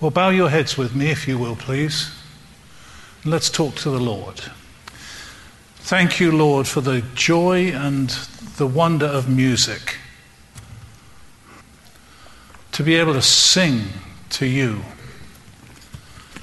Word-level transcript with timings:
Well, 0.00 0.12
bow 0.12 0.28
your 0.28 0.48
heads 0.48 0.78
with 0.78 0.94
me, 0.94 1.10
if 1.10 1.26
you 1.26 1.38
will, 1.38 1.56
please. 1.56 2.12
Let's 3.24 3.50
talk 3.50 3.74
to 3.76 3.90
the 3.90 3.98
Lord. 3.98 4.40
Thank 5.78 6.20
you, 6.20 6.30
Lord, 6.30 6.68
for 6.68 6.80
the 6.80 7.02
joy 7.16 7.72
and 7.72 8.08
the 8.58 8.66
wonder 8.68 9.06
of 9.06 9.28
music. 9.28 9.96
To 12.72 12.84
be 12.84 12.94
able 12.94 13.14
to 13.14 13.22
sing 13.22 13.86
to 14.30 14.46
you 14.46 14.82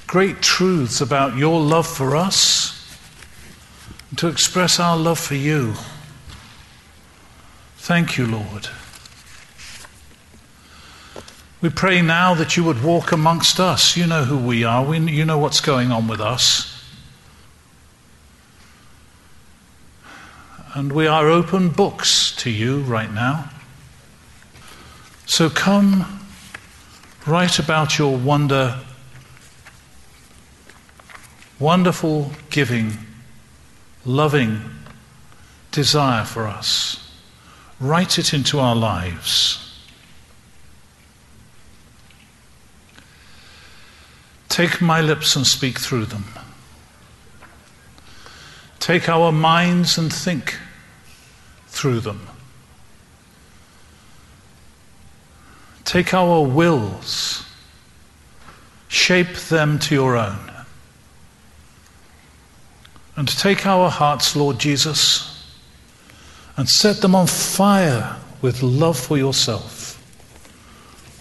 great 0.06 0.42
truths 0.42 1.00
about 1.00 1.36
your 1.36 1.58
love 1.58 1.86
for 1.86 2.14
us, 2.14 2.72
and 4.10 4.18
to 4.18 4.28
express 4.28 4.78
our 4.78 4.98
love 4.98 5.18
for 5.18 5.34
you. 5.34 5.72
Thank 7.78 8.18
you, 8.18 8.26
Lord. 8.26 8.68
We 11.66 11.72
pray 11.72 12.00
now 12.00 12.32
that 12.34 12.56
you 12.56 12.62
would 12.62 12.84
walk 12.84 13.10
amongst 13.10 13.58
us. 13.58 13.96
You 13.96 14.06
know 14.06 14.22
who 14.22 14.38
we 14.38 14.62
are, 14.62 14.84
we, 14.84 15.00
you 15.00 15.24
know 15.24 15.36
what's 15.36 15.58
going 15.58 15.90
on 15.90 16.06
with 16.06 16.20
us. 16.20 16.80
And 20.74 20.92
we 20.92 21.08
are 21.08 21.28
open 21.28 21.70
books 21.70 22.36
to 22.36 22.50
you 22.50 22.82
right 22.82 23.12
now. 23.12 23.50
So 25.26 25.50
come 25.50 26.20
write 27.26 27.58
about 27.58 27.98
your 27.98 28.16
wonder, 28.16 28.78
wonderful 31.58 32.30
giving, 32.48 32.92
loving 34.04 34.60
desire 35.72 36.24
for 36.24 36.46
us. 36.46 37.10
Write 37.80 38.20
it 38.20 38.32
into 38.32 38.60
our 38.60 38.76
lives. 38.76 39.65
Take 44.48 44.80
my 44.80 45.00
lips 45.00 45.36
and 45.36 45.46
speak 45.46 45.78
through 45.78 46.06
them. 46.06 46.24
Take 48.78 49.08
our 49.08 49.32
minds 49.32 49.98
and 49.98 50.12
think 50.12 50.58
through 51.66 52.00
them. 52.00 52.28
Take 55.84 56.14
our 56.14 56.42
wills, 56.42 57.44
shape 58.88 59.34
them 59.48 59.78
to 59.80 59.94
your 59.94 60.16
own. 60.16 60.52
And 63.16 63.28
take 63.28 63.66
our 63.66 63.88
hearts, 63.88 64.36
Lord 64.36 64.58
Jesus, 64.58 65.56
and 66.56 66.68
set 66.68 66.96
them 67.00 67.14
on 67.14 67.26
fire 67.26 68.16
with 68.42 68.62
love 68.62 68.98
for 68.98 69.16
yourself. 69.16 70.00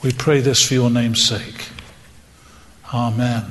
We 0.03 0.11
pray 0.11 0.41
this 0.41 0.67
for 0.67 0.73
your 0.73 0.89
name's 0.89 1.25
sake. 1.25 1.69
Amen. 2.95 3.43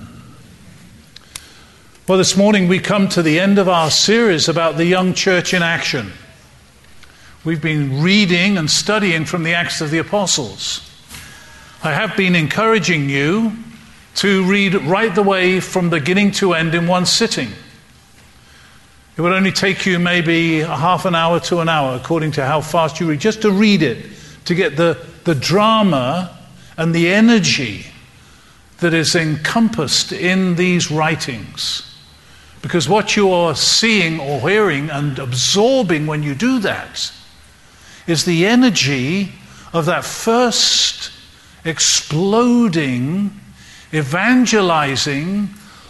Well, 2.08 2.16
this 2.16 2.34
morning 2.34 2.66
we 2.66 2.78
come 2.78 3.10
to 3.10 3.20
the 3.20 3.38
end 3.38 3.58
of 3.58 3.68
our 3.68 3.90
series 3.90 4.48
about 4.48 4.78
the 4.78 4.86
young 4.86 5.12
church 5.12 5.52
in 5.52 5.62
action. 5.62 6.12
We've 7.44 7.60
been 7.60 8.00
reading 8.00 8.56
and 8.56 8.70
studying 8.70 9.26
from 9.26 9.42
the 9.42 9.52
Acts 9.52 9.82
of 9.82 9.90
the 9.90 9.98
Apostles. 9.98 10.90
I 11.82 11.92
have 11.92 12.16
been 12.16 12.34
encouraging 12.34 13.10
you 13.10 13.52
to 14.14 14.50
read 14.50 14.76
right 14.76 15.14
the 15.14 15.22
way 15.22 15.60
from 15.60 15.90
beginning 15.90 16.30
to 16.32 16.54
end 16.54 16.74
in 16.74 16.86
one 16.86 17.04
sitting. 17.04 17.50
It 19.18 19.20
would 19.20 19.34
only 19.34 19.52
take 19.52 19.84
you 19.84 19.98
maybe 19.98 20.60
a 20.60 20.74
half 20.74 21.04
an 21.04 21.14
hour 21.14 21.38
to 21.40 21.60
an 21.60 21.68
hour, 21.68 21.96
according 21.96 22.32
to 22.32 22.46
how 22.46 22.62
fast 22.62 22.98
you 22.98 23.10
read, 23.10 23.20
just 23.20 23.42
to 23.42 23.50
read 23.50 23.82
it, 23.82 24.06
to 24.46 24.54
get 24.54 24.78
the, 24.78 25.06
the 25.24 25.34
drama 25.34 26.34
and 26.78 26.94
the 26.94 27.12
energy 27.12 27.88
that 28.84 28.92
is 28.92 29.14
encompassed 29.14 30.12
in 30.12 30.56
these 30.56 30.90
writings. 30.90 31.90
Because 32.60 32.86
what 32.86 33.16
you 33.16 33.32
are 33.32 33.54
seeing 33.54 34.20
or 34.20 34.46
hearing 34.46 34.90
and 34.90 35.18
absorbing 35.18 36.06
when 36.06 36.22
you 36.22 36.34
do 36.34 36.58
that 36.58 37.10
is 38.06 38.26
the 38.26 38.44
energy 38.44 39.32
of 39.72 39.86
that 39.86 40.04
first 40.04 41.10
exploding, 41.64 43.40
evangelizing, 43.94 45.48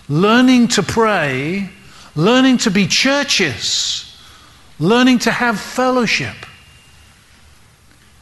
learning 0.08 0.68
to 0.68 0.82
pray, 0.84 1.68
learning 2.14 2.58
to 2.58 2.70
be 2.70 2.86
churches, 2.86 4.16
learning 4.78 5.18
to 5.18 5.32
have 5.32 5.58
fellowship. 5.58 6.36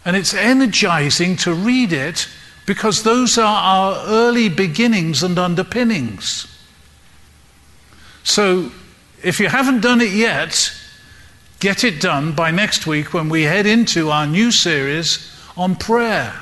And 0.07 0.17
it's 0.17 0.33
energizing 0.33 1.37
to 1.37 1.53
read 1.53 1.93
it 1.93 2.27
because 2.67 3.03
those 3.03 3.39
are 3.39 3.45
our 3.45 4.07
early 4.07 4.49
beginnings 4.49 5.23
and 5.23 5.39
underpinnings. 5.39 6.47
So, 8.25 8.71
if 9.23 9.41
you 9.41 9.49
haven't 9.49 9.81
done 9.81 10.01
it 10.01 10.13
yet, 10.13 10.73
get 11.61 11.85
it 11.85 12.01
done 12.01 12.33
by 12.33 12.51
next 12.51 12.87
week 12.87 13.13
when 13.13 13.29
we 13.29 13.43
head 13.43 13.67
into 13.67 14.11
our 14.11 14.27
new 14.27 14.51
series 14.51 15.29
on 15.57 15.77
prayer, 15.77 16.35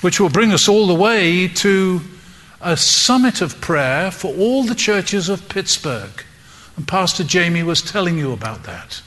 which 0.00 0.20
will 0.20 0.28
bring 0.28 0.52
us 0.52 0.68
all 0.68 0.86
the 0.86 0.94
way 0.94 1.48
to 1.48 2.00
a 2.60 2.76
summit 2.76 3.40
of 3.40 3.60
prayer 3.60 4.10
for 4.10 4.34
all 4.34 4.64
the 4.64 4.74
churches 4.74 5.28
of 5.28 5.48
Pittsburgh. 5.48 6.24
And 6.76 6.86
Pastor 6.86 7.24
Jamie 7.24 7.62
was 7.62 7.82
telling 7.82 8.18
you 8.18 8.32
about 8.32 8.64
that. 8.64 9.02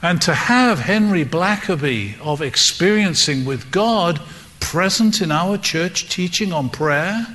And 0.00 0.22
to 0.22 0.34
have 0.34 0.78
Henry 0.78 1.24
Blackaby 1.24 2.20
of 2.20 2.40
experiencing 2.40 3.44
with 3.44 3.70
God 3.72 4.20
present 4.60 5.20
in 5.20 5.32
our 5.32 5.58
church 5.58 6.08
teaching 6.08 6.52
on 6.52 6.70
prayer, 6.70 7.26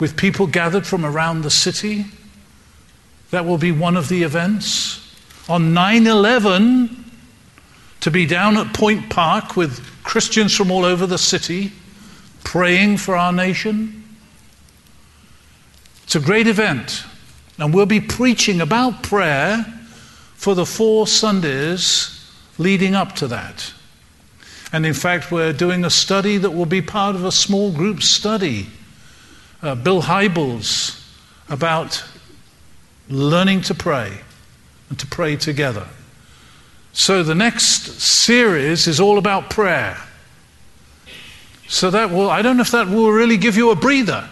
with 0.00 0.16
people 0.16 0.46
gathered 0.46 0.86
from 0.86 1.04
around 1.04 1.42
the 1.42 1.50
city, 1.50 2.06
that 3.30 3.44
will 3.44 3.58
be 3.58 3.72
one 3.72 3.96
of 3.96 4.08
the 4.08 4.22
events. 4.22 5.04
On 5.48 5.74
9 5.74 6.06
11, 6.06 7.04
to 8.00 8.10
be 8.10 8.26
down 8.26 8.56
at 8.56 8.72
Point 8.72 9.10
Park 9.10 9.56
with 9.56 9.84
Christians 10.04 10.54
from 10.54 10.70
all 10.70 10.84
over 10.84 11.06
the 11.06 11.18
city 11.18 11.72
praying 12.44 12.96
for 12.96 13.14
our 13.14 13.32
nation. 13.32 14.04
It's 16.04 16.14
a 16.14 16.20
great 16.20 16.46
event. 16.46 17.04
And 17.58 17.74
we'll 17.74 17.86
be 17.86 18.00
preaching 18.00 18.62
about 18.62 19.02
prayer 19.02 19.66
for 20.38 20.54
the 20.54 20.64
four 20.64 21.08
Sundays 21.08 22.24
leading 22.58 22.94
up 22.94 23.16
to 23.16 23.26
that. 23.26 23.72
And 24.72 24.86
in 24.86 24.94
fact, 24.94 25.32
we're 25.32 25.52
doing 25.52 25.84
a 25.84 25.90
study 25.90 26.36
that 26.38 26.52
will 26.52 26.64
be 26.64 26.80
part 26.80 27.16
of 27.16 27.24
a 27.24 27.32
small 27.32 27.72
group 27.72 28.02
study. 28.02 28.68
Uh, 29.60 29.74
Bill 29.74 30.00
Hybels 30.00 31.04
about 31.48 32.04
learning 33.08 33.62
to 33.62 33.74
pray 33.74 34.20
and 34.88 34.98
to 35.00 35.06
pray 35.08 35.34
together. 35.34 35.88
So 36.92 37.24
the 37.24 37.34
next 37.34 38.00
series 38.00 38.86
is 38.86 39.00
all 39.00 39.18
about 39.18 39.50
prayer. 39.50 39.96
So 41.66 41.90
that 41.90 42.12
will, 42.12 42.30
I 42.30 42.42
don't 42.42 42.56
know 42.56 42.62
if 42.62 42.70
that 42.70 42.86
will 42.86 43.10
really 43.10 43.38
give 43.38 43.56
you 43.56 43.72
a 43.72 43.76
breather. 43.76 44.28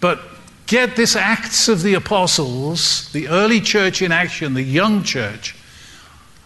But 0.00 0.20
get 0.66 0.96
this 0.96 1.14
Acts 1.14 1.68
of 1.68 1.82
the 1.82 1.94
Apostles, 1.94 3.10
the 3.12 3.28
early 3.28 3.60
church 3.60 4.02
in 4.02 4.12
action, 4.12 4.54
the 4.54 4.62
young 4.62 5.02
church, 5.04 5.56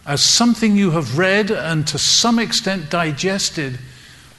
as 0.05 0.23
something 0.23 0.75
you 0.75 0.91
have 0.91 1.17
read 1.17 1.51
and 1.51 1.87
to 1.87 1.97
some 1.97 2.39
extent 2.39 2.89
digested. 2.89 3.79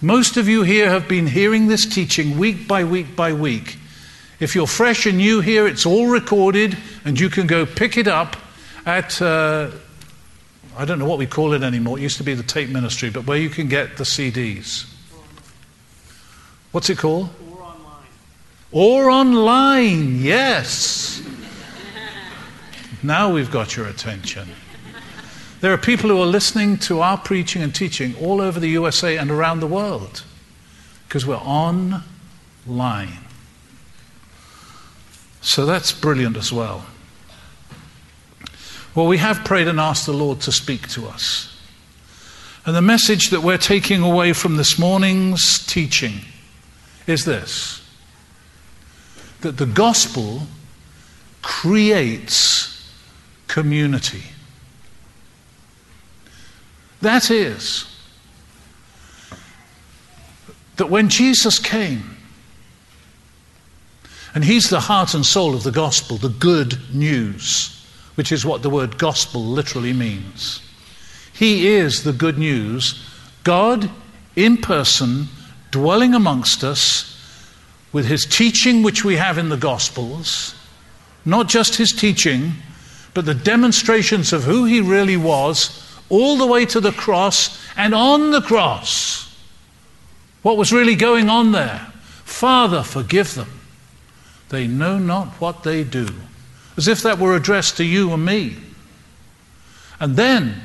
Most 0.01 0.37
of 0.37 0.49
you 0.49 0.63
here 0.63 0.89
have 0.89 1.09
been 1.09 1.27
hearing 1.27 1.67
this 1.69 1.87
teaching 1.87 2.39
week 2.39 2.67
by 2.67 2.85
week 2.85 3.15
by 3.15 3.33
week. 3.33 3.77
If 4.41 4.55
you're 4.55 4.67
fresh 4.67 5.07
and 5.07 5.19
new 5.19 5.41
here, 5.41 5.67
it's 5.67 5.87
all 5.87 6.09
recorded 6.09 6.77
and 7.05 7.19
you 7.19 7.29
can 7.29 7.47
go 7.47 7.65
pick 7.65 7.97
it 7.97 8.09
up 8.09 8.37
at, 8.85 9.23
uh, 9.23 9.71
I 10.77 10.85
don't 10.85 10.99
know 10.99 11.07
what 11.07 11.19
we 11.19 11.27
call 11.27 11.53
it 11.53 11.63
anymore. 11.63 11.99
It 11.99 12.03
used 12.03 12.17
to 12.19 12.25
be 12.25 12.35
the 12.35 12.43
tape 12.43 12.69
ministry, 12.69 13.11
but 13.11 13.27
where 13.27 13.39
you 13.39 13.51
can 13.51 13.69
get 13.69 13.97
the 13.97 14.05
CDs. 14.05 14.89
What's 16.73 16.91
it 16.91 16.99
called? 16.99 17.29
Or 18.73 19.11
online, 19.11 20.17
yes. 20.23 21.23
now 23.03 23.31
we've 23.31 23.51
got 23.51 23.77
your 23.77 23.87
attention. 23.87 24.49
There 25.61 25.73
are 25.75 25.79
people 25.79 26.09
who 26.09 26.21
are 26.21 26.27
listening 26.27 26.79
to 26.79 27.03
our 27.03 27.19
preaching 27.19 27.63
and 27.63 27.75
teaching 27.75 28.15
all 28.17 28.41
over 28.41 28.59
the 28.59 28.71
USA 28.71 29.19
and 29.19 29.31
around 29.31 29.61
the 29.61 29.67
world 29.67 30.25
because 31.07 31.27
we're 31.27 31.37
online. 31.37 33.19
So 35.43 35.67
that's 35.67 35.93
brilliant 35.93 36.39
as 36.39 36.51
well. 36.51 36.87
Well, 38.95 39.07
we 39.07 39.19
have 39.19 39.45
prayed 39.45 39.69
and 39.69 39.79
asked 39.79 40.07
the 40.07 40.15
Lord 40.15 40.41
to 40.41 40.53
speak 40.53 40.89
to 40.91 41.07
us. 41.07 41.55
And 42.65 42.75
the 42.75 42.83
message 42.83 43.31
that 43.31 43.43
we're 43.43 43.59
taking 43.59 44.03
away 44.03 44.33
from 44.33 44.57
this 44.57 44.79
morning's 44.79 45.65
teaching 45.67 46.23
is 47.07 47.27
this 47.27 47.82
that 49.43 49.59
the 49.59 49.67
gospel 49.67 50.43
creates 51.43 52.91
community. 53.49 54.23
That 57.01 57.31
is, 57.31 57.85
that 60.77 60.89
when 60.89 61.09
Jesus 61.09 61.59
came, 61.59 62.17
and 64.35 64.45
he's 64.45 64.71
the 64.71 64.81
heart 64.81 65.13
and 65.13 65.27
soul 65.27 65.55
of 65.55 65.63
the 65.63 65.73
gospel, 65.73 66.17
the 66.17 66.29
good 66.29 66.79
news, 66.95 67.85
which 68.15 68.33
is 68.33 68.47
what 68.47 68.63
the 68.63 68.71
word 68.71 68.97
gospel 68.97 69.45
literally 69.45 69.93
means. 69.93 70.63
He 71.33 71.67
is 71.69 72.05
the 72.05 72.13
good 72.13 72.39
news. 72.39 73.07
God 73.45 73.91
in 74.37 74.57
person, 74.57 75.27
dwelling 75.71 76.15
amongst 76.15 76.65
us 76.65 77.12
with 77.93 78.07
his 78.07 78.25
teaching, 78.25 78.83
which 78.83 79.05
we 79.05 79.17
have 79.17 79.39
in 79.39 79.49
the 79.49 79.57
gospels, 79.57 80.55
not 81.25 81.49
just 81.49 81.77
his 81.77 81.93
teaching, 81.93 82.53
but 83.15 83.27
the 83.27 83.35
demonstrations 83.35 84.33
of 84.33 84.45
who 84.45 84.65
he 84.65 84.81
really 84.81 85.17
was, 85.17 85.79
all 86.09 86.37
the 86.37 86.47
way 86.47 86.65
to 86.67 86.81
the 86.81 86.93
cross 86.93 87.63
and 87.77 87.95
on 87.95 88.31
the 88.31 88.41
cross. 88.41 89.29
What 90.43 90.57
was 90.57 90.73
really 90.73 90.97
going 90.97 91.29
on 91.29 91.53
there? 91.53 91.93
Father, 92.25 92.83
forgive 92.83 93.35
them. 93.35 93.61
They 94.49 94.67
know 94.67 94.99
not 94.99 95.29
what 95.41 95.63
they 95.63 95.85
do. 95.85 96.09
As 96.77 96.89
if 96.89 97.03
that 97.03 97.19
were 97.19 97.37
addressed 97.37 97.77
to 97.77 97.85
you 97.85 98.13
and 98.13 98.25
me. 98.25 98.57
And 100.01 100.17
then 100.17 100.61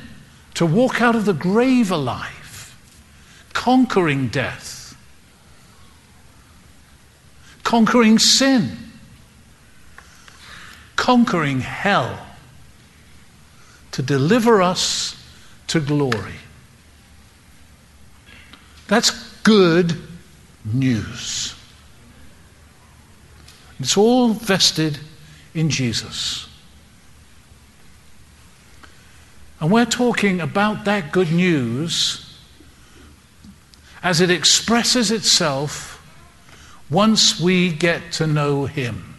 to 0.54 0.66
walk 0.66 1.00
out 1.00 1.14
of 1.14 1.24
the 1.24 1.32
grave 1.32 1.90
alive, 1.90 2.76
conquering 3.52 4.28
death, 4.28 4.77
conquering 7.68 8.18
sin, 8.18 8.78
conquering 10.96 11.60
hell, 11.60 12.18
to 13.92 14.00
deliver 14.00 14.62
us 14.62 15.22
to 15.66 15.78
glory. 15.78 16.40
That's 18.86 19.10
good 19.42 20.00
news. 20.64 21.54
It's 23.78 23.98
all 23.98 24.30
vested 24.30 24.98
in 25.52 25.68
Jesus. 25.68 26.48
And 29.60 29.70
we're 29.70 29.84
talking 29.84 30.40
about 30.40 30.86
that 30.86 31.12
good 31.12 31.30
news 31.30 32.34
as 34.02 34.22
it 34.22 34.30
expresses 34.30 35.10
itself 35.10 35.97
once 36.90 37.40
we 37.40 37.72
get 37.72 38.12
to 38.12 38.26
know 38.26 38.66
Him. 38.66 39.14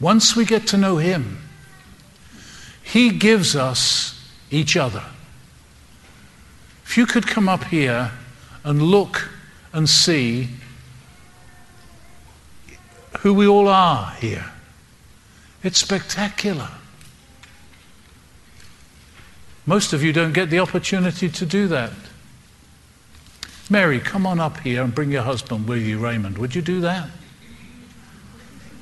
Once 0.00 0.36
we 0.36 0.44
get 0.44 0.66
to 0.68 0.76
know 0.76 0.98
Him, 0.98 1.38
He 2.82 3.10
gives 3.10 3.56
us 3.56 4.20
each 4.50 4.76
other. 4.76 5.04
If 6.84 6.96
you 6.96 7.06
could 7.06 7.26
come 7.26 7.48
up 7.48 7.64
here 7.64 8.12
and 8.62 8.82
look 8.82 9.30
and 9.72 9.88
see 9.88 10.48
who 13.24 13.32
we 13.32 13.46
all 13.46 13.68
are 13.68 14.12
here. 14.20 14.44
It's 15.62 15.78
spectacular. 15.78 16.68
Most 19.64 19.94
of 19.94 20.02
you 20.02 20.12
don't 20.12 20.34
get 20.34 20.50
the 20.50 20.58
opportunity 20.58 21.30
to 21.30 21.46
do 21.46 21.66
that. 21.68 21.90
Mary, 23.70 23.98
come 23.98 24.26
on 24.26 24.38
up 24.40 24.58
here 24.60 24.82
and 24.82 24.94
bring 24.94 25.10
your 25.10 25.22
husband 25.22 25.66
with 25.66 25.82
you, 25.82 25.98
Raymond. 25.98 26.36
Would 26.36 26.54
you 26.54 26.60
do 26.60 26.82
that? 26.82 27.08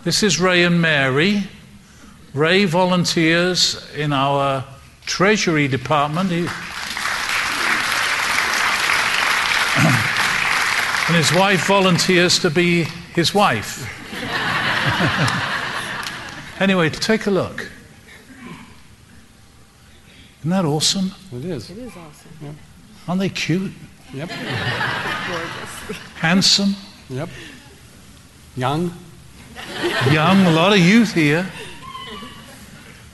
This 0.02 0.24
is 0.24 0.40
Ray 0.40 0.64
and 0.64 0.82
Mary. 0.82 1.44
Ray 2.34 2.64
volunteers 2.64 3.88
in 3.94 4.12
our 4.12 4.64
Treasury 5.06 5.68
Department. 5.68 6.30
He, 6.30 6.38
and 11.08 11.16
his 11.16 11.32
wife 11.32 11.64
volunteers 11.68 12.40
to 12.40 12.50
be 12.50 12.82
his 13.14 13.32
wife. 13.32 13.88
anyway, 16.60 16.90
take 16.90 17.26
a 17.26 17.30
look. 17.30 17.70
Isn't 20.40 20.50
that 20.50 20.64
awesome? 20.64 21.12
It 21.32 21.44
is. 21.44 21.70
It 21.70 21.78
is 21.78 21.90
awesome. 21.90 22.32
Yep. 22.42 22.54
Aren't 23.06 23.20
they 23.20 23.28
cute? 23.28 23.70
Yep. 24.14 24.28
Gorgeous. 24.28 25.98
Handsome? 26.16 26.76
Yep. 27.08 27.28
Young. 28.56 28.92
Young, 30.10 30.46
a 30.46 30.50
lot 30.50 30.72
of 30.72 30.78
youth 30.78 31.14
here. 31.14 31.50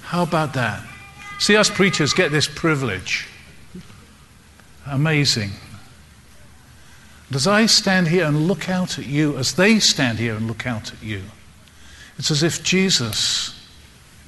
How 0.02 0.22
about 0.22 0.54
that? 0.54 0.82
See, 1.38 1.56
us 1.56 1.70
preachers 1.70 2.12
get 2.12 2.32
this 2.32 2.48
privilege. 2.48 3.28
Amazing. 4.86 5.50
As 7.32 7.46
I 7.46 7.66
stand 7.66 8.08
here 8.08 8.24
and 8.24 8.48
look 8.48 8.68
out 8.68 8.98
at 8.98 9.06
you, 9.06 9.36
as 9.36 9.52
they 9.52 9.78
stand 9.78 10.18
here 10.18 10.34
and 10.34 10.48
look 10.48 10.66
out 10.66 10.92
at 10.92 11.02
you, 11.02 11.22
it's 12.18 12.30
as 12.30 12.42
if 12.42 12.62
Jesus 12.64 13.54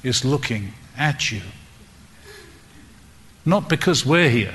is 0.02 0.24
looking 0.24 0.72
at 0.96 1.32
you. 1.32 1.40
Not 3.44 3.68
because 3.68 4.04
we're 4.04 4.28
here, 4.28 4.54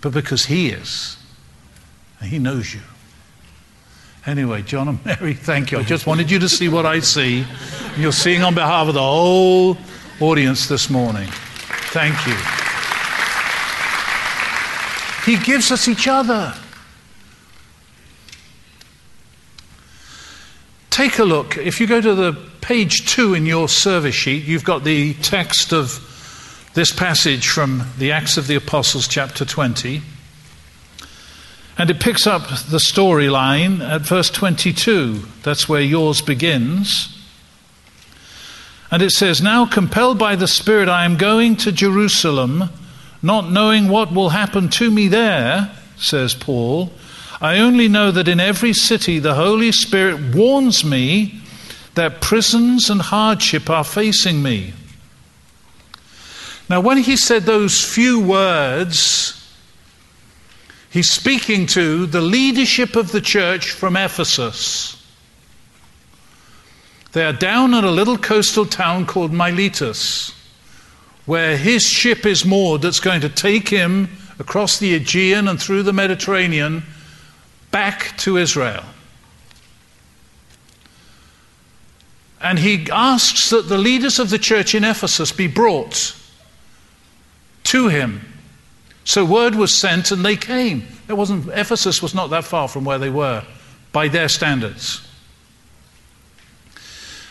but 0.00 0.12
because 0.12 0.46
He 0.46 0.68
is. 0.68 1.16
And 2.20 2.30
He 2.30 2.38
knows 2.38 2.74
you. 2.74 2.80
Anyway, 4.26 4.62
John 4.62 4.88
and 4.88 5.04
Mary, 5.06 5.34
thank 5.34 5.72
you. 5.72 5.78
I 5.78 5.82
just 5.82 6.06
wanted 6.06 6.30
you 6.30 6.38
to 6.40 6.48
see 6.48 6.68
what 6.68 6.84
I 6.84 7.00
see. 7.00 7.46
You're 7.96 8.12
seeing 8.12 8.42
on 8.42 8.54
behalf 8.54 8.88
of 8.88 8.94
the 8.94 9.00
whole 9.00 9.78
audience 10.20 10.68
this 10.68 10.90
morning. 10.90 11.28
Thank 11.92 12.14
you. 12.26 12.34
He 15.24 15.42
gives 15.44 15.70
us 15.70 15.88
each 15.88 16.08
other. 16.08 16.54
Take 20.90 21.18
a 21.18 21.24
look. 21.24 21.56
If 21.56 21.80
you 21.80 21.86
go 21.86 22.00
to 22.00 22.14
the 22.14 22.32
page 22.60 23.06
two 23.06 23.34
in 23.34 23.46
your 23.46 23.68
service 23.68 24.14
sheet, 24.14 24.44
you've 24.44 24.64
got 24.64 24.84
the 24.84 25.14
text 25.14 25.72
of 25.72 26.04
this 26.78 26.92
passage 26.92 27.48
from 27.48 27.82
the 27.98 28.12
Acts 28.12 28.36
of 28.36 28.46
the 28.46 28.54
Apostles, 28.54 29.08
chapter 29.08 29.44
20. 29.44 30.00
And 31.76 31.90
it 31.90 31.98
picks 31.98 32.24
up 32.24 32.42
the 32.46 32.78
storyline 32.78 33.80
at 33.80 34.02
verse 34.02 34.30
22. 34.30 35.24
That's 35.42 35.68
where 35.68 35.80
yours 35.80 36.20
begins. 36.20 37.20
And 38.92 39.02
it 39.02 39.10
says, 39.10 39.42
Now 39.42 39.66
compelled 39.66 40.20
by 40.20 40.36
the 40.36 40.46
Spirit, 40.46 40.88
I 40.88 41.04
am 41.04 41.16
going 41.16 41.56
to 41.56 41.72
Jerusalem, 41.72 42.70
not 43.22 43.50
knowing 43.50 43.88
what 43.88 44.12
will 44.12 44.28
happen 44.28 44.68
to 44.68 44.88
me 44.88 45.08
there, 45.08 45.72
says 45.96 46.32
Paul. 46.32 46.92
I 47.40 47.58
only 47.58 47.88
know 47.88 48.12
that 48.12 48.28
in 48.28 48.38
every 48.38 48.72
city 48.72 49.18
the 49.18 49.34
Holy 49.34 49.72
Spirit 49.72 50.32
warns 50.32 50.84
me 50.84 51.40
that 51.96 52.20
prisons 52.20 52.88
and 52.88 53.00
hardship 53.00 53.68
are 53.68 53.82
facing 53.82 54.44
me. 54.44 54.74
Now, 56.68 56.80
when 56.80 56.98
he 56.98 57.16
said 57.16 57.44
those 57.44 57.82
few 57.82 58.20
words, 58.20 59.34
he's 60.90 61.10
speaking 61.10 61.66
to 61.68 62.04
the 62.04 62.20
leadership 62.20 62.94
of 62.94 63.10
the 63.10 63.22
church 63.22 63.70
from 63.70 63.96
Ephesus. 63.96 64.94
They 67.12 67.24
are 67.24 67.32
down 67.32 67.72
in 67.72 67.84
a 67.84 67.90
little 67.90 68.18
coastal 68.18 68.66
town 68.66 69.06
called 69.06 69.32
Miletus, 69.32 70.34
where 71.24 71.56
his 71.56 71.84
ship 71.84 72.26
is 72.26 72.44
moored 72.44 72.82
that's 72.82 73.00
going 73.00 73.22
to 73.22 73.30
take 73.30 73.68
him 73.68 74.10
across 74.38 74.78
the 74.78 74.94
Aegean 74.94 75.48
and 75.48 75.60
through 75.60 75.84
the 75.84 75.92
Mediterranean 75.94 76.82
back 77.70 78.16
to 78.18 78.36
Israel. 78.36 78.84
And 82.40 82.58
he 82.58 82.88
asks 82.90 83.50
that 83.50 83.68
the 83.68 83.78
leaders 83.78 84.18
of 84.18 84.30
the 84.30 84.38
church 84.38 84.74
in 84.74 84.84
Ephesus 84.84 85.32
be 85.32 85.48
brought 85.48 86.14
to 87.68 87.88
him. 87.88 88.20
So 89.04 89.24
word 89.24 89.54
was 89.54 89.74
sent 89.74 90.10
and 90.10 90.24
they 90.24 90.36
came. 90.36 90.86
It 91.08 91.14
wasn't, 91.14 91.48
Ephesus 91.48 92.02
was 92.02 92.14
not 92.14 92.30
that 92.30 92.44
far 92.44 92.68
from 92.68 92.84
where 92.84 92.98
they 92.98 93.10
were 93.10 93.44
by 93.92 94.08
their 94.08 94.28
standards. 94.28 95.06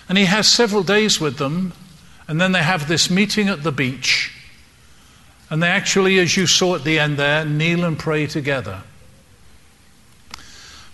And 0.10 0.18
he 0.18 0.26
has 0.26 0.48
several 0.48 0.84
days 0.84 1.20
with 1.20 1.38
them, 1.38 1.74
and 2.28 2.40
then 2.40 2.52
they 2.52 2.64
have 2.64 2.88
this 2.88 3.10
meeting 3.10 3.50
at 3.50 3.64
the 3.64 3.72
beach. 3.72 4.34
And 5.50 5.62
they 5.62 5.68
actually, 5.68 6.20
as 6.20 6.38
you 6.38 6.48
saw 6.48 6.76
at 6.76 6.84
the 6.84 7.00
end 7.00 7.18
there, 7.18 7.46
kneel 7.46 7.84
and 7.84 7.98
pray 7.98 8.26
together. 8.26 8.84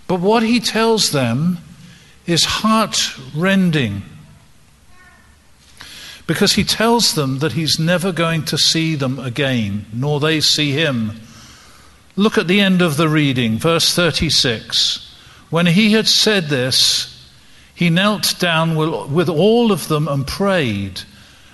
But 0.08 0.20
what 0.20 0.44
he 0.44 0.60
tells 0.60 1.12
them 1.12 1.60
is 2.26 2.44
heart 2.46 3.18
rending. 3.36 4.04
Because 6.26 6.54
he 6.54 6.64
tells 6.64 7.16
them 7.16 7.40
that 7.40 7.52
he's 7.52 7.80
never 7.80 8.12
going 8.12 8.46
to 8.46 8.58
see 8.58 8.96
them 8.96 9.20
again, 9.20 9.86
nor 9.92 10.20
they 10.20 10.40
see 10.40 10.72
him. 10.72 11.20
Look 12.16 12.38
at 12.38 12.48
the 12.48 12.62
end 12.62 12.82
of 12.82 12.96
the 12.96 13.10
reading, 13.10 13.58
verse 13.58 13.94
36. 13.94 15.16
When 15.50 15.66
he 15.66 15.92
had 15.92 16.08
said 16.08 16.46
this, 16.46 17.30
he 17.76 17.90
knelt 17.90 18.36
down 18.40 18.76
with 19.14 19.30
all 19.30 19.72
of 19.72 19.88
them 19.88 20.08
and 20.08 20.26
prayed, 20.26 21.02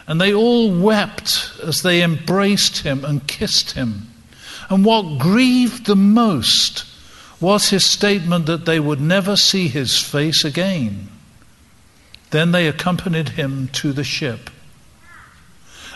and 0.06 0.20
they 0.20 0.34
all 0.34 0.72
wept 0.72 1.52
as 1.64 1.82
they 1.82 2.04
embraced 2.04 2.80
him 2.80 3.04
and 3.06 3.26
kissed 3.28 3.72
him. 3.72 4.08
And 4.70 4.86
what 4.86 5.18
grieved 5.18 5.88
them 5.88 6.14
most 6.14 6.86
was 7.42 7.70
his 7.70 7.86
statement 7.86 8.46
that 8.46 8.66
they 8.66 8.80
would 8.80 9.02
never 9.02 9.36
see 9.36 9.68
his 9.68 9.98
face 10.00 10.44
again. 10.44 11.10
Then 12.32 12.52
they 12.52 12.68
accompanied 12.68 13.30
him 13.30 13.70
to 13.70 13.94
the 13.94 14.04
ship. 14.04 14.52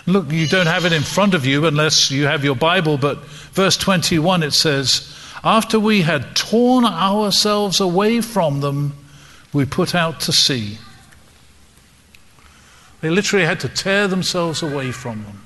Look, 0.06 0.32
you 0.32 0.48
don't 0.48 0.68
have 0.68 0.86
it 0.86 0.92
in 0.92 1.02
front 1.02 1.34
of 1.34 1.46
you 1.46 1.66
unless 1.66 2.12
you 2.12 2.26
have 2.26 2.44
your 2.44 2.56
Bible, 2.56 2.98
but 2.98 3.20
verse 3.54 3.78
21 3.78 4.44
it 4.44 4.52
says, 4.52 5.16
After 5.44 5.80
we 5.80 6.02
had 6.02 6.36
torn 6.36 6.84
ourselves 6.84 7.80
away 7.80 8.20
from 8.20 8.60
them, 8.60 8.98
we 9.54 9.66
put 9.66 9.96
out 9.96 10.20
to 10.22 10.34
sea. 10.34 10.78
They 13.00 13.10
literally 13.10 13.46
had 13.46 13.62
to 13.62 13.70
tear 13.70 14.08
themselves 14.08 14.62
away 14.62 14.92
from 14.92 15.24
them. 15.24 15.42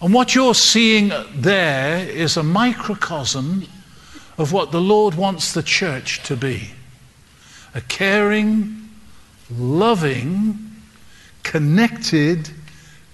And 0.00 0.12
what 0.12 0.34
you're 0.34 0.54
seeing 0.54 1.12
there 1.34 2.08
is 2.08 2.36
a 2.36 2.42
microcosm 2.42 3.64
of 4.36 4.52
what 4.52 4.72
the 4.72 4.80
Lord 4.80 5.14
wants 5.14 5.52
the 5.52 5.62
church 5.62 6.22
to 6.24 6.36
be 6.36 6.70
a 7.74 7.80
caring, 7.80 8.90
loving, 9.50 10.71
connected, 11.42 12.50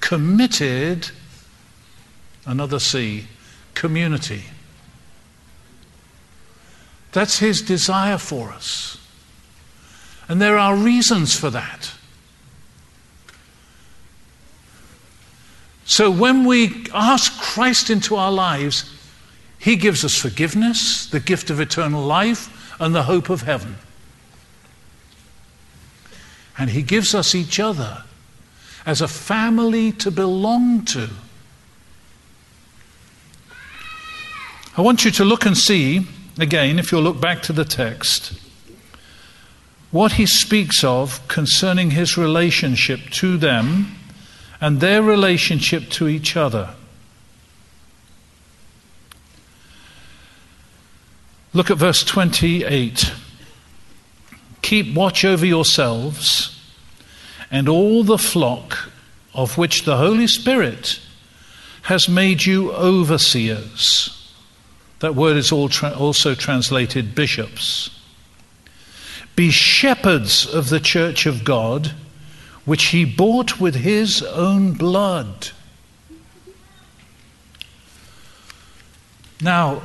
committed, 0.00 1.10
another 2.46 2.78
C, 2.78 3.26
community. 3.74 4.44
That's 7.12 7.38
His 7.38 7.62
desire 7.62 8.18
for 8.18 8.50
us. 8.50 8.98
And 10.28 10.40
there 10.40 10.58
are 10.58 10.76
reasons 10.76 11.34
for 11.34 11.50
that. 11.50 11.92
So 15.84 16.10
when 16.10 16.44
we 16.44 16.86
ask 16.92 17.40
Christ 17.40 17.88
into 17.88 18.14
our 18.16 18.30
lives, 18.30 18.94
He 19.58 19.74
gives 19.74 20.04
us 20.04 20.14
forgiveness, 20.14 21.06
the 21.06 21.20
gift 21.20 21.48
of 21.48 21.60
eternal 21.60 22.04
life, 22.04 22.76
and 22.78 22.94
the 22.94 23.04
hope 23.04 23.30
of 23.30 23.42
heaven. 23.42 23.76
And 26.58 26.70
He 26.70 26.82
gives 26.82 27.14
us 27.14 27.34
each 27.34 27.58
other 27.58 28.04
as 28.86 29.00
a 29.00 29.08
family 29.08 29.92
to 29.92 30.10
belong 30.10 30.84
to. 30.86 31.08
I 34.76 34.80
want 34.80 35.04
you 35.04 35.10
to 35.12 35.24
look 35.24 35.44
and 35.44 35.56
see, 35.56 36.06
again, 36.38 36.78
if 36.78 36.92
you'll 36.92 37.02
look 37.02 37.20
back 37.20 37.42
to 37.42 37.52
the 37.52 37.64
text, 37.64 38.32
what 39.90 40.12
he 40.12 40.26
speaks 40.26 40.84
of 40.84 41.26
concerning 41.28 41.90
his 41.92 42.16
relationship 42.16 43.00
to 43.10 43.36
them 43.36 43.96
and 44.60 44.80
their 44.80 45.02
relationship 45.02 45.88
to 45.90 46.08
each 46.08 46.36
other. 46.36 46.74
Look 51.52 51.70
at 51.70 51.78
verse 51.78 52.04
28. 52.04 53.12
Keep 54.62 54.94
watch 54.94 55.24
over 55.24 55.46
yourselves 55.46 56.57
and 57.50 57.68
all 57.68 58.04
the 58.04 58.18
flock 58.18 58.90
of 59.34 59.56
which 59.56 59.84
the 59.84 59.96
Holy 59.96 60.26
Spirit 60.26 61.00
has 61.82 62.08
made 62.08 62.44
you 62.44 62.72
overseers. 62.72 64.14
That 65.00 65.14
word 65.14 65.36
is 65.36 65.52
also 65.52 66.34
translated 66.34 67.14
bishops. 67.14 67.90
Be 69.36 69.50
shepherds 69.50 70.46
of 70.46 70.68
the 70.68 70.80
church 70.80 71.24
of 71.26 71.44
God 71.44 71.92
which 72.64 72.86
he 72.86 73.04
bought 73.04 73.58
with 73.58 73.76
his 73.76 74.22
own 74.22 74.72
blood. 74.72 75.50
Now, 79.40 79.82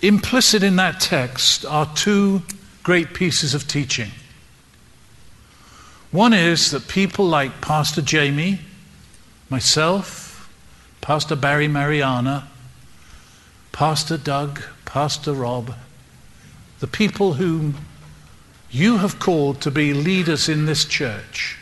implicit 0.00 0.62
in 0.62 0.76
that 0.76 1.00
text 1.00 1.66
are 1.66 1.92
two 1.94 2.42
great 2.82 3.12
pieces 3.12 3.52
of 3.52 3.68
teaching. 3.68 4.12
One 6.14 6.32
is 6.32 6.70
that 6.70 6.86
people 6.86 7.26
like 7.26 7.60
Pastor 7.60 8.00
Jamie, 8.00 8.60
myself, 9.50 10.48
Pastor 11.00 11.34
Barry 11.34 11.66
Mariana, 11.66 12.46
Pastor 13.72 14.16
Doug, 14.16 14.62
Pastor 14.84 15.32
Rob, 15.32 15.74
the 16.78 16.86
people 16.86 17.32
whom 17.32 17.78
you 18.70 18.98
have 18.98 19.18
called 19.18 19.60
to 19.62 19.72
be 19.72 19.92
leaders 19.92 20.48
in 20.48 20.66
this 20.66 20.84
church, 20.84 21.58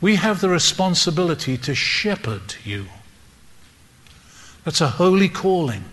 we 0.00 0.16
have 0.16 0.40
the 0.40 0.48
responsibility 0.48 1.56
to 1.58 1.76
shepherd 1.76 2.56
you. 2.64 2.86
That's 4.64 4.80
a 4.80 4.88
holy 4.88 5.28
calling. 5.28 5.84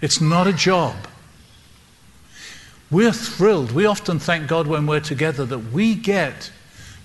It's 0.00 0.22
not 0.22 0.46
a 0.46 0.54
job. 0.54 0.96
We're 2.90 3.12
thrilled. 3.12 3.72
We 3.72 3.86
often 3.86 4.18
thank 4.18 4.48
God 4.48 4.66
when 4.66 4.86
we're 4.86 5.00
together 5.00 5.44
that 5.46 5.72
we 5.72 5.94
get 5.94 6.50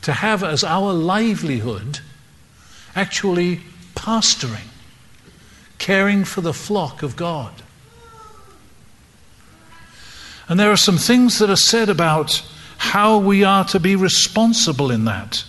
to 0.02 0.14
have 0.14 0.44
as 0.44 0.64
our 0.64 0.94
livelihood 0.94 2.00
actually 2.96 3.62
pastoring, 3.96 4.68
caring 5.78 6.24
for 6.24 6.42
the 6.42 6.54
flock 6.54 7.04
of 7.04 7.16
God. 7.16 7.62
And 10.48 10.60
there 10.60 10.72
are 10.72 10.78
some 10.78 10.98
things 10.98 11.40
that 11.40 11.50
are 11.50 11.56
said 11.56 11.90
about 11.90 12.44
how 12.78 13.18
we 13.18 13.44
are 13.44 13.66
to 13.66 13.80
be 13.80 13.96
responsible 13.96 14.92
in 14.92 15.06
that. 15.06 15.44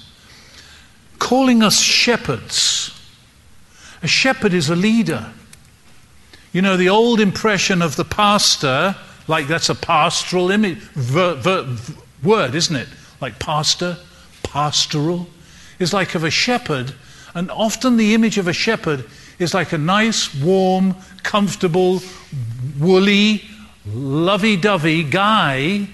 Calling 1.19 1.62
us 1.62 1.81
shepherds. 1.81 2.93
A 4.02 4.07
shepherd 4.07 4.52
is 4.52 4.69
a 4.69 4.76
leader. 4.76 5.33
You 6.52 6.62
know, 6.62 6.76
the 6.76 6.88
old 6.88 7.21
impression 7.21 7.83
of 7.83 7.97
the 7.97 8.05
pastor, 8.05 8.97
like 9.28 9.49
that's 9.49 9.68
a 9.68 9.75
pastoral 9.75 10.50
image, 10.50 10.78
ver, 10.78 11.35
ver, 11.35 11.76
word, 12.23 12.54
isn't 12.54 12.76
it? 12.76 12.88
Like 13.21 13.38
pastor, 13.38 13.99
pastoral, 14.42 15.26
is 15.78 15.92
like 15.92 16.14
of 16.14 16.25
a 16.25 16.30
shepherd. 16.30 16.95
And 17.35 17.50
often 17.50 17.97
the 17.97 18.14
image 18.14 18.38
of 18.38 18.49
a 18.49 18.52
shepherd 18.52 19.04
is 19.38 19.52
like 19.52 19.73
a 19.73 19.78
nice, 19.78 20.35
warm, 20.35 20.97
comfortable, 21.23 22.02
woolly, 22.78 23.42
lovey 23.87 24.56
dovey 24.56 25.02
guy 25.02 25.88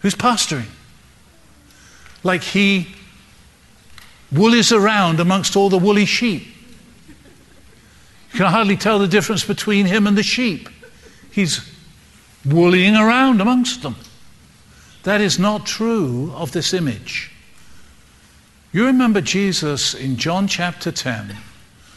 who's 0.00 0.14
pastoring. 0.14 0.66
Like 2.22 2.42
he 2.42 2.88
woolies 4.32 4.72
around 4.72 5.20
amongst 5.20 5.56
all 5.56 5.68
the 5.68 5.78
woolly 5.78 6.04
sheep. 6.04 6.46
You 8.32 8.38
can 8.38 8.46
hardly 8.46 8.76
tell 8.76 8.98
the 8.98 9.08
difference 9.08 9.44
between 9.44 9.86
him 9.86 10.06
and 10.06 10.16
the 10.16 10.22
sheep. 10.22 10.68
He's 11.30 11.60
woollying 12.44 12.96
around 12.96 13.40
amongst 13.40 13.82
them. 13.82 13.96
That 15.02 15.20
is 15.20 15.38
not 15.38 15.66
true 15.66 16.32
of 16.34 16.52
this 16.52 16.72
image. 16.72 17.30
You 18.72 18.86
remember 18.86 19.20
Jesus 19.20 19.94
in 19.94 20.16
John 20.16 20.46
chapter 20.46 20.92
10 20.92 21.36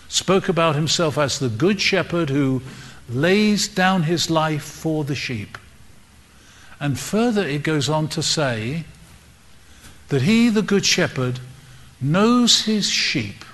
spoke 0.07 0.49
about 0.49 0.75
himself 0.75 1.17
as 1.17 1.39
the 1.39 1.49
good 1.49 1.81
shepherd 1.81 2.29
who 2.29 2.61
lays 3.09 3.67
down 3.67 4.03
his 4.03 4.29
life 4.29 4.63
for 4.63 5.03
the 5.03 5.15
sheep. 5.15 5.57
And 6.79 6.99
further, 6.99 7.45
it 7.45 7.63
goes 7.63 7.89
on 7.89 8.07
to 8.09 8.23
say 8.23 8.85
that 10.09 10.23
he, 10.23 10.49
the 10.49 10.61
Good 10.61 10.85
Shepherd, 10.85 11.39
knows 12.01 12.63
his 12.63 12.89
sheep. 12.89 13.45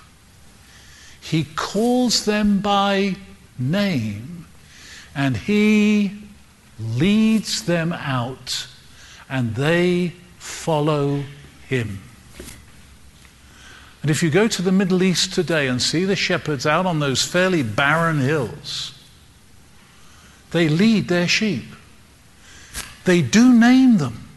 He 1.19 1.43
calls 1.43 2.25
them 2.25 2.59
by 2.59 3.15
name 3.59 4.36
and 5.17 5.35
he 5.35 6.11
leads 6.79 7.63
them 7.63 7.91
out 7.91 8.67
and 9.27 9.55
they 9.55 10.13
follow 10.37 11.23
him. 11.67 12.03
And 14.03 14.11
if 14.11 14.21
you 14.21 14.29
go 14.29 14.47
to 14.47 14.61
the 14.61 14.71
Middle 14.71 15.01
East 15.01 15.33
today 15.33 15.67
and 15.67 15.81
see 15.81 16.05
the 16.05 16.15
shepherds 16.15 16.67
out 16.67 16.85
on 16.85 16.99
those 16.99 17.23
fairly 17.23 17.63
barren 17.63 18.19
hills, 18.19 18.93
they 20.51 20.69
lead 20.69 21.07
their 21.07 21.27
sheep. 21.27 21.65
They 23.03 23.23
do 23.23 23.51
name 23.53 23.97
them. 23.97 24.29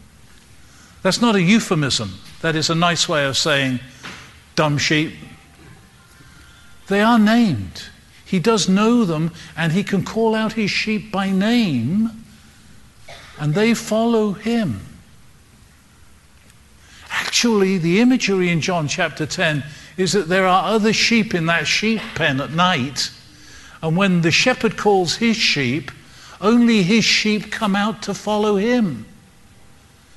That's 1.03 1.21
not 1.21 1.35
a 1.35 1.41
euphemism. 1.41 2.15
That 2.41 2.55
is 2.55 2.71
a 2.71 2.75
nice 2.75 3.07
way 3.07 3.25
of 3.25 3.37
saying 3.37 3.79
dumb 4.55 4.79
sheep. 4.79 5.13
They 6.87 7.01
are 7.01 7.19
named. 7.19 7.83
He 8.31 8.39
does 8.39 8.69
know 8.69 9.03
them, 9.03 9.33
and 9.57 9.73
he 9.73 9.83
can 9.83 10.05
call 10.05 10.35
out 10.35 10.53
his 10.53 10.71
sheep 10.71 11.11
by 11.11 11.31
name, 11.31 12.23
and 13.37 13.53
they 13.53 13.73
follow 13.73 14.31
him. 14.31 14.79
Actually, 17.09 17.77
the 17.77 17.99
imagery 17.99 18.47
in 18.47 18.61
John 18.61 18.87
chapter 18.87 19.25
10 19.25 19.65
is 19.97 20.13
that 20.13 20.29
there 20.29 20.47
are 20.47 20.63
other 20.63 20.93
sheep 20.93 21.35
in 21.35 21.47
that 21.47 21.67
sheep 21.67 21.99
pen 22.15 22.39
at 22.39 22.51
night, 22.51 23.11
and 23.81 23.97
when 23.97 24.21
the 24.21 24.31
shepherd 24.31 24.77
calls 24.77 25.17
his 25.17 25.35
sheep, 25.35 25.91
only 26.39 26.83
his 26.83 27.03
sheep 27.03 27.51
come 27.51 27.75
out 27.75 28.01
to 28.03 28.13
follow 28.13 28.55
him. 28.55 29.05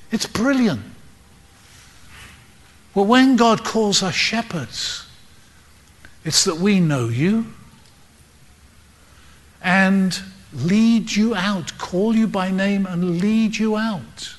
It's 0.09 0.25
brilliant. 0.25 0.83
Well, 2.93 3.07
when 3.07 3.35
God 3.35 3.65
calls 3.65 4.01
us 4.01 4.15
shepherds, 4.15 5.05
It's 6.23 6.45
that 6.45 6.55
we 6.55 6.79
know 6.79 7.09
you 7.09 7.47
and 9.65 10.21
lead 10.53 11.11
you 11.11 11.35
out, 11.35 11.77
call 11.79 12.15
you 12.15 12.27
by 12.27 12.51
name 12.51 12.85
and 12.85 13.19
lead 13.19 13.57
you 13.57 13.75
out. 13.75 14.35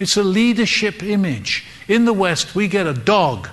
It's 0.00 0.16
a 0.16 0.24
leadership 0.24 1.02
image. 1.02 1.64
In 1.86 2.06
the 2.06 2.14
West, 2.14 2.54
we 2.56 2.66
get 2.66 2.86
a 2.86 2.94
dog 2.94 3.48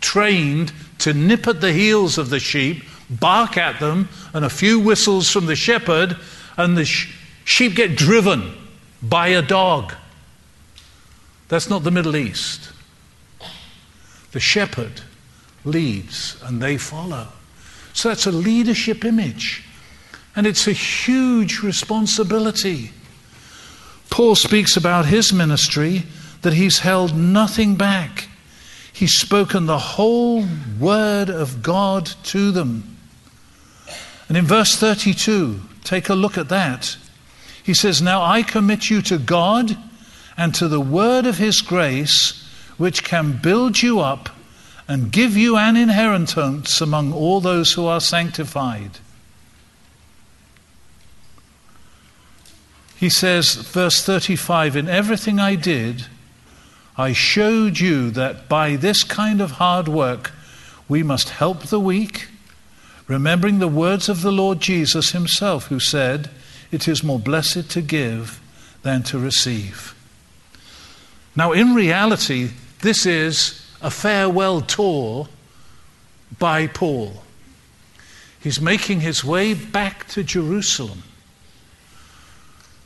trained 0.00 0.72
to 0.98 1.12
nip 1.12 1.46
at 1.46 1.60
the 1.60 1.72
heels 1.72 2.18
of 2.18 2.30
the 2.30 2.40
sheep, 2.40 2.82
bark 3.10 3.56
at 3.56 3.78
them, 3.78 4.08
and 4.32 4.44
a 4.44 4.50
few 4.50 4.80
whistles 4.80 5.30
from 5.30 5.46
the 5.46 5.54
shepherd, 5.54 6.16
and 6.56 6.76
the 6.76 6.86
sh- 6.86 7.14
sheep 7.44 7.76
get 7.76 7.94
driven 7.94 8.54
by 9.02 9.28
a 9.28 9.42
dog. 9.42 9.94
That's 11.48 11.68
not 11.68 11.84
the 11.84 11.90
Middle 11.90 12.16
East. 12.16 12.72
The 14.32 14.40
shepherd 14.40 15.02
leads 15.64 16.42
and 16.42 16.62
they 16.62 16.78
follow. 16.78 17.28
So 17.92 18.08
that's 18.08 18.26
a 18.26 18.32
leadership 18.32 19.04
image. 19.04 19.64
And 20.34 20.46
it's 20.46 20.66
a 20.66 20.72
huge 20.72 21.60
responsibility. 21.60 22.92
Paul 24.10 24.34
speaks 24.34 24.76
about 24.76 25.06
his 25.06 25.32
ministry 25.32 26.04
that 26.42 26.54
he's 26.54 26.80
held 26.80 27.16
nothing 27.16 27.76
back. 27.76 28.28
He's 28.92 29.18
spoken 29.18 29.66
the 29.66 29.78
whole 29.78 30.44
word 30.78 31.30
of 31.30 31.62
God 31.62 32.06
to 32.24 32.50
them. 32.50 32.96
And 34.28 34.36
in 34.36 34.44
verse 34.44 34.76
32, 34.76 35.60
take 35.84 36.08
a 36.08 36.14
look 36.14 36.38
at 36.38 36.48
that. 36.48 36.96
He 37.62 37.74
says, 37.74 38.02
Now 38.02 38.22
I 38.22 38.42
commit 38.42 38.90
you 38.90 39.02
to 39.02 39.18
God 39.18 39.76
and 40.36 40.54
to 40.54 40.68
the 40.68 40.80
word 40.80 41.26
of 41.26 41.38
his 41.38 41.60
grace, 41.60 42.46
which 42.76 43.04
can 43.04 43.38
build 43.42 43.82
you 43.82 44.00
up 44.00 44.30
and 44.92 45.10
give 45.10 45.36
you 45.36 45.56
an 45.56 45.74
inheritance 45.74 46.82
among 46.82 47.14
all 47.14 47.40
those 47.40 47.72
who 47.72 47.86
are 47.86 48.00
sanctified. 48.00 48.98
He 52.96 53.08
says, 53.08 53.54
verse 53.54 54.04
35 54.04 54.76
In 54.76 54.88
everything 54.88 55.40
I 55.40 55.54
did, 55.54 56.06
I 56.96 57.14
showed 57.14 57.80
you 57.80 58.10
that 58.10 58.50
by 58.50 58.76
this 58.76 59.02
kind 59.02 59.40
of 59.40 59.52
hard 59.52 59.88
work 59.88 60.32
we 60.90 61.02
must 61.02 61.30
help 61.30 61.62
the 61.62 61.80
weak, 61.80 62.28
remembering 63.08 63.60
the 63.60 63.68
words 63.68 64.10
of 64.10 64.20
the 64.20 64.30
Lord 64.30 64.60
Jesus 64.60 65.12
himself, 65.12 65.68
who 65.68 65.80
said, 65.80 66.28
It 66.70 66.86
is 66.86 67.02
more 67.02 67.18
blessed 67.18 67.70
to 67.70 67.80
give 67.80 68.40
than 68.82 69.02
to 69.04 69.18
receive. 69.18 69.94
Now, 71.34 71.52
in 71.52 71.74
reality, 71.74 72.50
this 72.82 73.06
is 73.06 73.61
a 73.82 73.90
farewell 73.90 74.60
tour 74.60 75.28
by 76.38 76.68
Paul. 76.68 77.22
He's 78.40 78.60
making 78.60 79.00
his 79.00 79.24
way 79.24 79.54
back 79.54 80.08
to 80.08 80.22
Jerusalem. 80.22 81.02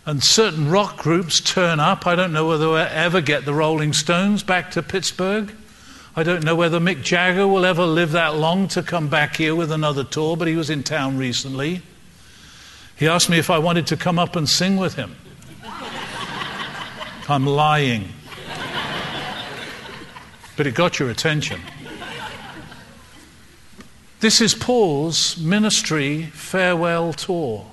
And 0.04 0.22
certain 0.22 0.70
rock 0.70 0.98
groups 0.98 1.40
turn 1.40 1.80
up. 1.80 2.06
I 2.06 2.14
don't 2.14 2.32
know 2.32 2.48
whether 2.48 2.68
we'll 2.68 2.78
ever 2.78 3.20
get 3.20 3.44
the 3.44 3.54
Rolling 3.54 3.92
Stones 3.92 4.42
back 4.42 4.70
to 4.72 4.82
Pittsburgh. 4.82 5.52
I 6.14 6.22
don't 6.22 6.44
know 6.44 6.54
whether 6.54 6.80
Mick 6.80 7.02
Jagger 7.02 7.46
will 7.46 7.66
ever 7.66 7.84
live 7.84 8.12
that 8.12 8.36
long 8.36 8.68
to 8.68 8.82
come 8.82 9.08
back 9.08 9.36
here 9.36 9.54
with 9.54 9.70
another 9.70 10.04
tour, 10.04 10.36
but 10.36 10.48
he 10.48 10.56
was 10.56 10.70
in 10.70 10.82
town 10.82 11.18
recently. 11.18 11.82
He 12.96 13.06
asked 13.06 13.28
me 13.28 13.38
if 13.38 13.50
I 13.50 13.58
wanted 13.58 13.86
to 13.88 13.96
come 13.96 14.18
up 14.18 14.36
and 14.36 14.48
sing 14.48 14.76
with 14.76 14.94
him. 14.94 15.14
I'm 17.28 17.44
lying 17.44 18.08
but 20.56 20.66
it 20.66 20.74
got 20.74 20.98
your 20.98 21.10
attention. 21.10 21.60
This 24.20 24.40
is 24.40 24.54
Paul's 24.54 25.36
ministry 25.36 26.24
farewell 26.32 27.12
tour. 27.12 27.66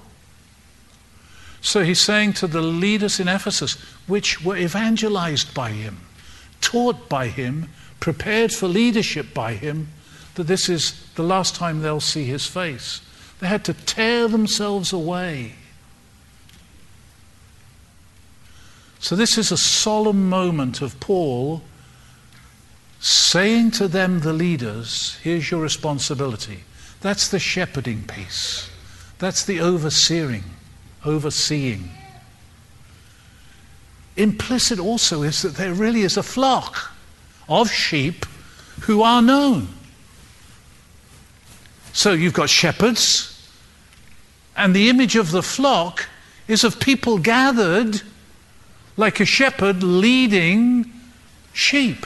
So 1.62 1.84
he's 1.84 2.02
saying 2.02 2.34
to 2.34 2.48
the 2.48 2.62
leaders 2.62 3.22
in 3.22 3.30
Ephesus, 3.30 3.76
which 4.06 4.43
were 4.43 4.58
evangelized 4.58 5.54
by 5.54 5.69
him, 5.72 6.00
taught 6.60 7.08
by 7.08 7.30
him, 7.30 7.69
prepared 8.02 8.52
for 8.52 8.67
leadership 8.67 9.34
by 9.34 9.54
him, 9.54 9.88
that 10.36 10.48
this 10.48 10.67
is 10.67 11.08
the 11.15 11.24
last 11.24 11.56
time 11.56 11.80
they'll 11.80 12.02
see 12.02 12.26
his 12.26 12.46
face. 12.46 13.00
They 13.39 13.48
had 13.48 13.63
to 13.65 13.74
tear 13.74 14.28
themselves 14.28 14.91
away. 14.91 15.54
So, 19.00 19.15
this 19.15 19.38
is 19.38 19.52
a 19.52 19.58
solemn 19.58 20.30
moment 20.30 20.82
of 20.82 21.00
Paul 21.00 21.62
saying 23.04 23.70
to 23.70 23.89
them, 23.89 24.22
the 24.22 24.32
leaders, 24.32 25.18
here's 25.22 25.52
your 25.52 25.60
responsibility. 25.60 26.62
That's 27.02 27.28
the 27.28 27.38
shepherding 27.38 28.04
piece. 28.04 28.70
That's 29.20 29.44
the 29.44 29.60
overseeing, 29.60 30.46
overseeing. 31.04 31.89
Implicit 34.16 34.80
also 34.80 35.22
is 35.22 35.42
that 35.42 35.56
there 35.56 35.74
really 35.74 36.04
is 36.04 36.16
a 36.16 36.24
flock 36.24 36.94
of 37.50 37.70
sheep 37.70 38.26
who 38.84 39.02
are 39.02 39.22
known. 39.22 39.68
So 41.92 42.13
you've 42.13 42.34
got 42.34 42.50
shepherds, 42.50 43.52
and 44.56 44.74
the 44.74 44.88
image 44.88 45.18
of 45.18 45.32
the 45.32 45.44
flock 45.44 46.08
is 46.48 46.63
of 46.63 46.80
people 46.80 47.18
gathered 47.18 48.02
like 48.96 49.20
a 49.20 49.26
shepherd 49.26 49.84
leading 49.84 50.89
sheep. 51.52 52.06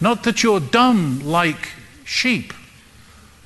Not 0.00 0.24
that 0.24 0.42
you're 0.42 0.60
dumb 0.60 1.20
like 1.24 1.70
sheep. 2.04 2.52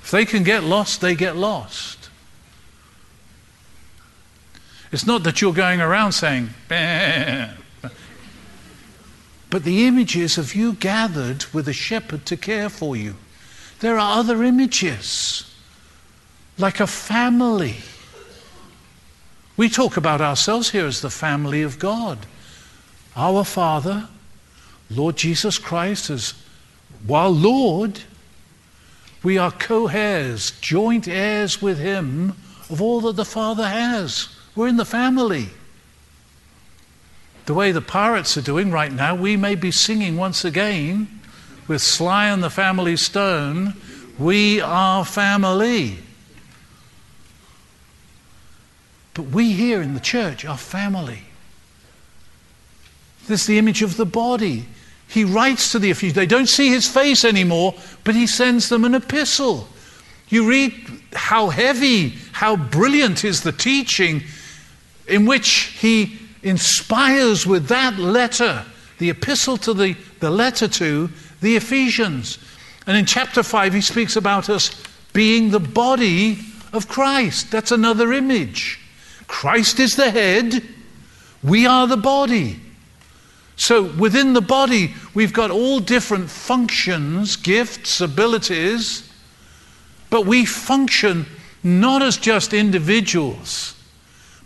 If 0.02 0.10
they 0.10 0.24
can 0.24 0.42
get 0.42 0.64
lost, 0.64 1.00
they 1.00 1.14
get 1.14 1.36
lost. 1.36 2.10
It's 4.92 5.06
not 5.06 5.22
that 5.22 5.40
you're 5.40 5.52
going 5.52 5.80
around 5.80 6.12
saying, 6.12 6.50
but 9.50 9.62
the 9.64 9.86
image 9.86 10.16
is 10.16 10.36
of 10.36 10.54
you 10.54 10.72
gathered 10.72 11.44
with 11.52 11.68
a 11.68 11.72
shepherd 11.72 12.26
to 12.26 12.36
care 12.36 12.68
for 12.68 12.96
you. 12.96 13.14
There 13.78 13.98
are 13.98 14.18
other 14.18 14.42
images, 14.42 15.44
like 16.58 16.80
a 16.80 16.86
family. 16.88 17.76
We 19.56 19.68
talk 19.68 19.96
about 19.96 20.20
ourselves 20.20 20.70
here 20.70 20.86
as 20.86 21.00
the 21.02 21.10
family 21.10 21.62
of 21.62 21.78
God. 21.78 22.26
Our 23.14 23.44
Father, 23.44 24.08
Lord 24.90 25.16
Jesus 25.16 25.58
Christ 25.58 26.10
as 26.10 26.34
while 27.06 27.30
Lord, 27.30 28.00
we 29.22 29.38
are 29.38 29.50
co 29.50 29.88
heirs, 29.88 30.52
joint 30.60 31.06
heirs 31.08 31.62
with 31.62 31.78
Him 31.78 32.34
of 32.68 32.82
all 32.82 33.00
that 33.02 33.16
the 33.16 33.24
Father 33.24 33.68
has. 33.68 34.28
We're 34.54 34.68
in 34.68 34.76
the 34.76 34.84
family. 34.84 35.48
The 37.46 37.54
way 37.54 37.72
the 37.72 37.80
pirates 37.80 38.36
are 38.36 38.42
doing 38.42 38.70
right 38.70 38.92
now, 38.92 39.14
we 39.14 39.36
may 39.36 39.54
be 39.54 39.70
singing 39.70 40.16
once 40.16 40.44
again 40.44 41.20
with 41.66 41.82
Sly 41.82 42.26
and 42.26 42.42
the 42.42 42.50
Family 42.50 42.96
Stone, 42.96 43.74
We 44.18 44.60
are 44.60 45.04
family. 45.04 45.98
But 49.14 49.26
we 49.26 49.52
here 49.52 49.82
in 49.82 49.94
the 49.94 50.00
church 50.00 50.44
are 50.44 50.56
family. 50.56 51.22
This 53.26 53.42
is 53.42 53.46
the 53.46 53.58
image 53.58 53.82
of 53.82 53.96
the 53.96 54.06
body 54.06 54.66
he 55.10 55.24
writes 55.24 55.72
to 55.72 55.80
the 55.80 55.90
Ephesians. 55.90 56.14
They 56.14 56.26
don't 56.26 56.48
see 56.48 56.68
his 56.68 56.86
face 56.86 57.24
anymore, 57.24 57.74
but 58.04 58.14
he 58.14 58.28
sends 58.28 58.68
them 58.68 58.84
an 58.84 58.94
epistle. 58.94 59.68
You 60.28 60.48
read 60.48 60.72
how 61.12 61.48
heavy, 61.48 62.10
how 62.30 62.54
brilliant 62.54 63.24
is 63.24 63.42
the 63.42 63.50
teaching 63.50 64.22
in 65.08 65.26
which 65.26 65.76
he 65.80 66.16
inspires 66.44 67.44
with 67.44 67.66
that 67.66 67.98
letter, 67.98 68.64
the 68.98 69.10
epistle 69.10 69.56
to 69.58 69.74
the, 69.74 69.96
the 70.20 70.30
letter 70.30 70.68
to 70.68 71.10
the 71.40 71.56
Ephesians. 71.56 72.38
And 72.86 72.96
in 72.96 73.04
chapter 73.04 73.42
5, 73.42 73.74
he 73.74 73.80
speaks 73.80 74.14
about 74.14 74.48
us 74.48 74.70
being 75.12 75.50
the 75.50 75.58
body 75.58 76.38
of 76.72 76.86
Christ. 76.86 77.50
That's 77.50 77.72
another 77.72 78.12
image. 78.12 78.78
Christ 79.26 79.80
is 79.80 79.96
the 79.96 80.12
head, 80.12 80.62
we 81.42 81.66
are 81.66 81.88
the 81.88 81.96
body. 81.96 82.60
So 83.60 83.82
within 83.82 84.32
the 84.32 84.40
body, 84.40 84.94
we've 85.12 85.34
got 85.34 85.50
all 85.50 85.80
different 85.80 86.30
functions, 86.30 87.36
gifts, 87.36 88.00
abilities, 88.00 89.06
but 90.08 90.24
we 90.24 90.46
function 90.46 91.26
not 91.62 92.00
as 92.00 92.16
just 92.16 92.54
individuals. 92.54 93.74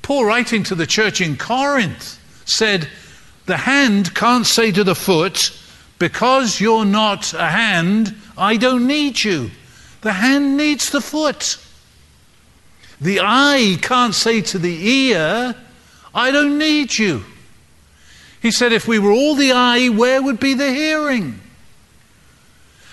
Paul, 0.02 0.24
writing 0.24 0.64
to 0.64 0.74
the 0.74 0.84
church 0.84 1.20
in 1.20 1.36
Corinth, 1.36 2.18
said, 2.44 2.88
The 3.46 3.56
hand 3.56 4.16
can't 4.16 4.44
say 4.44 4.72
to 4.72 4.82
the 4.82 4.96
foot, 4.96 5.56
Because 6.00 6.60
you're 6.60 6.84
not 6.84 7.32
a 7.34 7.46
hand, 7.46 8.16
I 8.36 8.56
don't 8.56 8.88
need 8.88 9.22
you. 9.22 9.52
The 10.00 10.14
hand 10.14 10.56
needs 10.56 10.90
the 10.90 11.00
foot. 11.00 11.56
The 13.00 13.20
eye 13.22 13.78
can't 13.80 14.12
say 14.12 14.40
to 14.40 14.58
the 14.58 14.88
ear, 14.88 15.54
I 16.12 16.32
don't 16.32 16.58
need 16.58 16.98
you. 16.98 17.24
He 18.44 18.50
said, 18.50 18.74
if 18.74 18.86
we 18.86 18.98
were 18.98 19.10
all 19.10 19.34
the 19.34 19.52
eye, 19.52 19.88
where 19.88 20.22
would 20.22 20.38
be 20.38 20.52
the 20.52 20.70
hearing? 20.70 21.40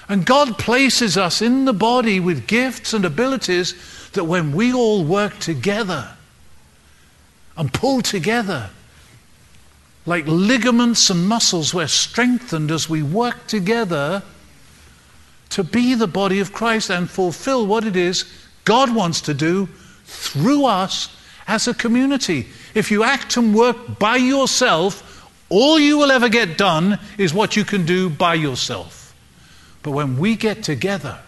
And 0.08 0.26
God 0.26 0.58
places 0.58 1.18
us 1.18 1.42
in 1.42 1.66
the 1.66 1.74
body 1.74 2.22
with 2.22 2.48
gifts 2.48 2.94
and 2.94 3.04
abilities 3.04 3.76
that 4.14 4.24
when 4.24 4.54
we 4.54 4.72
all 4.72 5.04
work 5.04 5.40
together 5.40 6.16
and 7.58 7.74
pull 7.74 8.02
together, 8.02 8.70
like 10.06 10.24
ligaments 10.26 11.10
and 11.10 11.28
muscles, 11.28 11.74
we're 11.74 11.88
strengthened 11.88 12.72
as 12.72 12.90
we 12.90 13.04
work 13.04 13.46
together 13.48 14.24
to 15.50 15.66
be 15.66 15.96
the 15.96 16.08
body 16.08 16.40
of 16.40 16.54
Christ 16.54 16.90
and 16.90 17.10
fulfill 17.10 17.68
what 17.68 17.84
it 17.84 17.98
is 17.98 18.24
God 18.64 18.96
wants 18.96 19.20
to 19.20 19.34
do 19.34 19.68
through 20.06 20.64
us 20.64 21.14
as 21.46 21.68
a 21.68 21.74
community. 21.74 22.48
If 22.74 22.90
you 22.90 23.04
act 23.04 23.36
and 23.36 23.54
work 23.54 24.00
by 24.00 24.16
yourself, 24.16 25.10
all 25.52 25.78
you 25.78 25.98
will 25.98 26.12
ever 26.12 26.30
get 26.30 26.58
done 26.58 26.98
is 27.18 27.34
what 27.34 27.58
you 27.58 27.66
can 27.66 27.86
do 27.86 28.10
by 28.10 28.36
yourself. 28.36 29.14
But 29.84 29.92
when 29.92 30.18
we 30.18 30.38
get 30.38 30.64
together, 30.64 31.20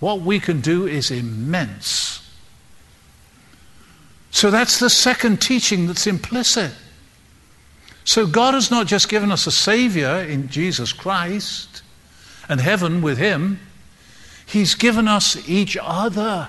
what 0.00 0.22
we 0.22 0.40
can 0.40 0.60
do 0.60 0.88
is 0.88 1.12
immense. 1.12 2.28
So 4.32 4.50
that's 4.50 4.80
the 4.80 4.90
second 4.90 5.40
teaching 5.40 5.86
that's 5.86 6.08
implicit. 6.08 6.72
So 8.04 8.26
God 8.26 8.54
has 8.54 8.72
not 8.72 8.88
just 8.88 9.08
given 9.08 9.30
us 9.30 9.46
a 9.46 9.52
Savior 9.52 10.20
in 10.20 10.48
Jesus 10.48 10.92
Christ 10.92 11.82
and 12.48 12.60
heaven 12.60 13.02
with 13.02 13.18
Him, 13.18 13.60
He's 14.46 14.74
given 14.74 15.06
us 15.06 15.48
each 15.48 15.76
other. 15.80 16.48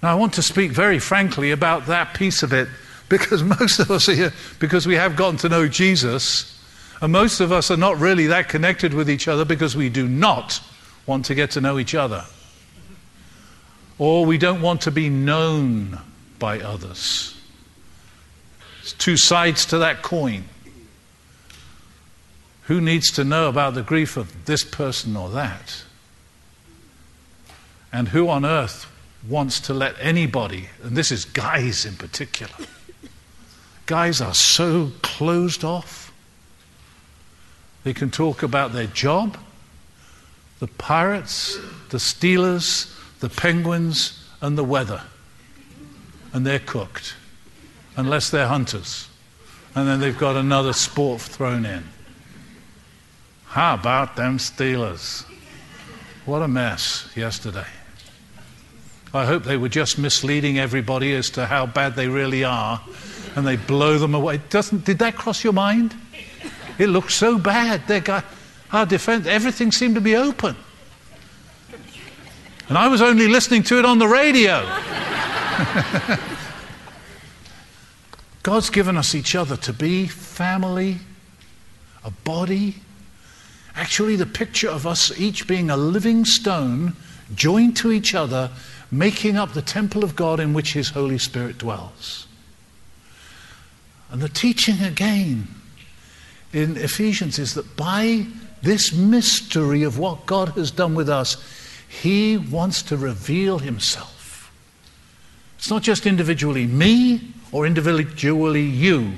Now, 0.00 0.12
I 0.12 0.14
want 0.14 0.34
to 0.34 0.42
speak 0.42 0.70
very 0.70 1.00
frankly 1.00 1.50
about 1.50 1.86
that 1.86 2.14
piece 2.14 2.44
of 2.44 2.52
it 2.52 2.68
because 3.08 3.42
most 3.42 3.78
of 3.78 3.90
us 3.90 4.08
are 4.08 4.14
here 4.14 4.32
because 4.58 4.86
we 4.86 4.94
have 4.94 5.16
gotten 5.16 5.36
to 5.38 5.48
know 5.48 5.68
Jesus, 5.68 6.60
and 7.00 7.12
most 7.12 7.40
of 7.40 7.52
us 7.52 7.70
are 7.70 7.76
not 7.76 7.98
really 7.98 8.26
that 8.28 8.48
connected 8.48 8.94
with 8.94 9.10
each 9.10 9.28
other 9.28 9.44
because 9.44 9.76
we 9.76 9.88
do 9.88 10.08
not 10.08 10.60
want 11.06 11.26
to 11.26 11.34
get 11.34 11.50
to 11.52 11.60
know 11.60 11.78
each 11.78 11.94
other. 11.94 12.24
Or 13.98 14.24
we 14.24 14.38
don't 14.38 14.62
want 14.62 14.80
to 14.82 14.90
be 14.90 15.08
known 15.08 16.00
by 16.38 16.60
others. 16.60 17.36
It's 18.82 18.92
two 18.92 19.16
sides 19.16 19.66
to 19.66 19.78
that 19.78 20.02
coin. 20.02 20.44
Who 22.64 22.80
needs 22.80 23.12
to 23.12 23.24
know 23.24 23.48
about 23.48 23.74
the 23.74 23.82
grief 23.82 24.16
of 24.16 24.46
this 24.46 24.64
person 24.64 25.16
or 25.16 25.28
that? 25.30 25.84
And 27.92 28.08
who 28.08 28.28
on 28.28 28.44
earth 28.44 28.90
wants 29.28 29.60
to 29.60 29.74
let 29.74 29.94
anybody, 30.00 30.68
and 30.82 30.96
this 30.96 31.12
is 31.12 31.24
guys 31.24 31.84
in 31.84 31.94
particular, 31.94 32.52
guys 33.86 34.20
are 34.20 34.34
so 34.34 34.90
closed 35.02 35.64
off. 35.64 36.12
They 37.82 37.92
can 37.92 38.10
talk 38.10 38.42
about 38.42 38.72
their 38.72 38.86
job, 38.86 39.36
the 40.58 40.68
pirates, 40.68 41.58
the 41.90 41.98
Steelers, 41.98 42.90
the 43.20 43.28
penguins, 43.28 44.26
and 44.40 44.56
the 44.56 44.64
weather. 44.64 45.02
And 46.32 46.46
they're 46.46 46.58
cooked, 46.58 47.14
unless 47.96 48.30
they're 48.30 48.48
hunters. 48.48 49.08
And 49.74 49.86
then 49.86 50.00
they've 50.00 50.18
got 50.18 50.36
another 50.36 50.72
sport 50.72 51.20
thrown 51.20 51.66
in. 51.66 51.84
How 53.46 53.74
about 53.74 54.16
them 54.16 54.38
Steelers? 54.38 55.24
What 56.24 56.42
a 56.42 56.48
mess 56.48 57.08
yesterday. 57.14 57.66
I 59.12 59.26
hope 59.26 59.44
they 59.44 59.56
were 59.56 59.68
just 59.68 59.98
misleading 59.98 60.58
everybody 60.58 61.14
as 61.14 61.30
to 61.30 61.46
how 61.46 61.66
bad 61.66 61.94
they 61.94 62.08
really 62.08 62.42
are 62.42 62.80
and 63.36 63.46
they 63.46 63.56
blow 63.56 63.98
them 63.98 64.14
away. 64.14 64.40
Doesn't, 64.50 64.84
did 64.84 64.98
that 65.00 65.16
cross 65.16 65.42
your 65.44 65.52
mind? 65.52 65.94
It 66.78 66.88
looked 66.88 67.12
so 67.12 67.38
bad. 67.38 67.82
Our 68.72 68.86
defense, 68.86 69.26
everything 69.26 69.72
seemed 69.72 69.94
to 69.94 70.00
be 70.00 70.16
open. 70.16 70.56
And 72.68 72.78
I 72.78 72.88
was 72.88 73.02
only 73.02 73.28
listening 73.28 73.62
to 73.64 73.78
it 73.78 73.84
on 73.84 73.98
the 73.98 74.08
radio. 74.08 74.64
God's 78.42 78.70
given 78.70 78.96
us 78.96 79.14
each 79.14 79.34
other 79.34 79.56
to 79.58 79.72
be 79.72 80.06
family, 80.06 80.98
a 82.04 82.10
body. 82.10 82.76
Actually, 83.74 84.16
the 84.16 84.26
picture 84.26 84.68
of 84.68 84.86
us 84.86 85.18
each 85.18 85.46
being 85.46 85.70
a 85.70 85.76
living 85.76 86.24
stone 86.24 86.94
joined 87.34 87.76
to 87.78 87.92
each 87.92 88.14
other, 88.14 88.50
making 88.90 89.36
up 89.36 89.52
the 89.52 89.62
temple 89.62 90.04
of 90.04 90.16
God 90.16 90.40
in 90.40 90.52
which 90.52 90.72
His 90.72 90.90
Holy 90.90 91.18
Spirit 91.18 91.58
dwells. 91.58 92.26
And 94.14 94.22
the 94.22 94.28
teaching 94.28 94.80
again 94.80 95.48
in 96.52 96.76
Ephesians 96.76 97.40
is 97.40 97.54
that 97.54 97.76
by 97.76 98.24
this 98.62 98.92
mystery 98.92 99.82
of 99.82 99.98
what 99.98 100.24
God 100.24 100.50
has 100.50 100.70
done 100.70 100.94
with 100.94 101.08
us, 101.08 101.36
he 101.88 102.36
wants 102.36 102.80
to 102.84 102.96
reveal 102.96 103.58
himself. 103.58 104.52
It's 105.58 105.68
not 105.68 105.82
just 105.82 106.06
individually 106.06 106.64
me 106.64 107.32
or 107.50 107.66
individually 107.66 108.62
you, 108.62 109.14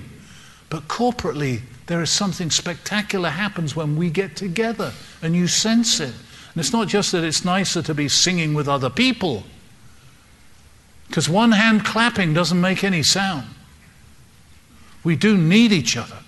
but 0.70 0.88
corporately 0.88 1.60
there 1.88 2.00
is 2.00 2.08
something 2.08 2.50
spectacular 2.50 3.28
happens 3.28 3.76
when 3.76 3.96
we 3.96 4.08
get 4.08 4.34
together 4.34 4.94
and 5.20 5.36
you 5.36 5.46
sense 5.46 6.00
it. 6.00 6.14
And 6.54 6.56
it's 6.56 6.72
not 6.72 6.88
just 6.88 7.12
that 7.12 7.22
it's 7.22 7.44
nicer 7.44 7.82
to 7.82 7.92
be 7.92 8.08
singing 8.08 8.54
with 8.54 8.66
other 8.66 8.88
people, 8.88 9.44
because 11.06 11.28
one 11.28 11.52
hand 11.52 11.84
clapping 11.84 12.32
doesn't 12.32 12.62
make 12.62 12.82
any 12.82 13.02
sound. 13.02 13.46
We 15.06 15.14
do 15.14 15.38
need 15.38 15.70
each 15.70 15.96
other. 15.96 16.18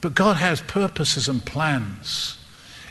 But 0.00 0.16
God 0.16 0.38
has 0.38 0.60
purposes 0.60 1.28
and 1.28 1.44
plans. 1.44 2.36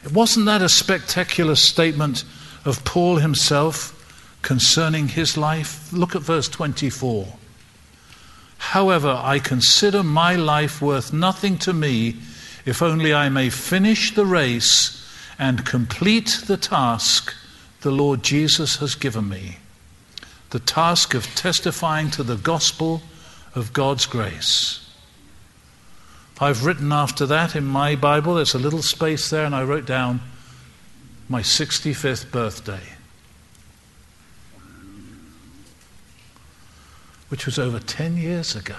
It 0.06 0.14
Wasn't 0.14 0.46
that 0.46 0.62
a 0.62 0.70
spectacular 0.70 1.56
statement 1.58 2.24
of 2.64 2.86
Paul 2.86 3.18
himself 3.18 3.94
concerning 4.42 5.10
his 5.10 5.36
life? 5.36 5.92
Look 5.92 6.16
at 6.16 6.22
verse 6.22 6.48
24. 6.48 7.28
However, 8.60 9.20
I 9.22 9.38
consider 9.38 10.02
my 10.02 10.34
life 10.34 10.82
worth 10.82 11.12
nothing 11.12 11.58
to 11.58 11.74
me 11.74 12.16
if 12.66 12.82
only 12.82 13.14
I 13.14 13.28
may 13.28 13.50
finish 13.50 14.16
the 14.16 14.26
race 14.26 15.06
and 15.38 15.66
complete 15.66 16.44
the 16.48 16.56
task 16.56 17.36
the 17.82 17.92
Lord 17.92 18.24
Jesus 18.24 18.78
has 18.78 18.96
given 18.96 19.28
me 19.28 19.58
the 20.52 20.60
task 20.60 21.14
of 21.14 21.26
testifying 21.36 22.10
to 22.10 22.24
the 22.24 22.38
gospel 22.38 23.02
of 23.56 23.74
God's 23.74 24.06
grace. 24.06 24.86
I've 26.42 26.66
written 26.66 26.92
after 26.94 27.26
that 27.26 27.56
in 27.56 27.66
my 27.66 27.96
Bible, 27.96 28.36
there's 28.36 28.54
a 28.54 28.60
little 28.60 28.82
space 28.82 29.30
there, 29.30 29.44
and 29.44 29.54
I 29.54 29.64
wrote 29.64 29.86
down 29.86 30.22
my 31.28 31.42
65th 31.42 32.32
birthday, 32.32 32.82
which 37.28 37.46
was 37.46 37.60
over 37.60 37.80
10 37.80 38.18
years 38.18 38.56
ago. 38.56 38.76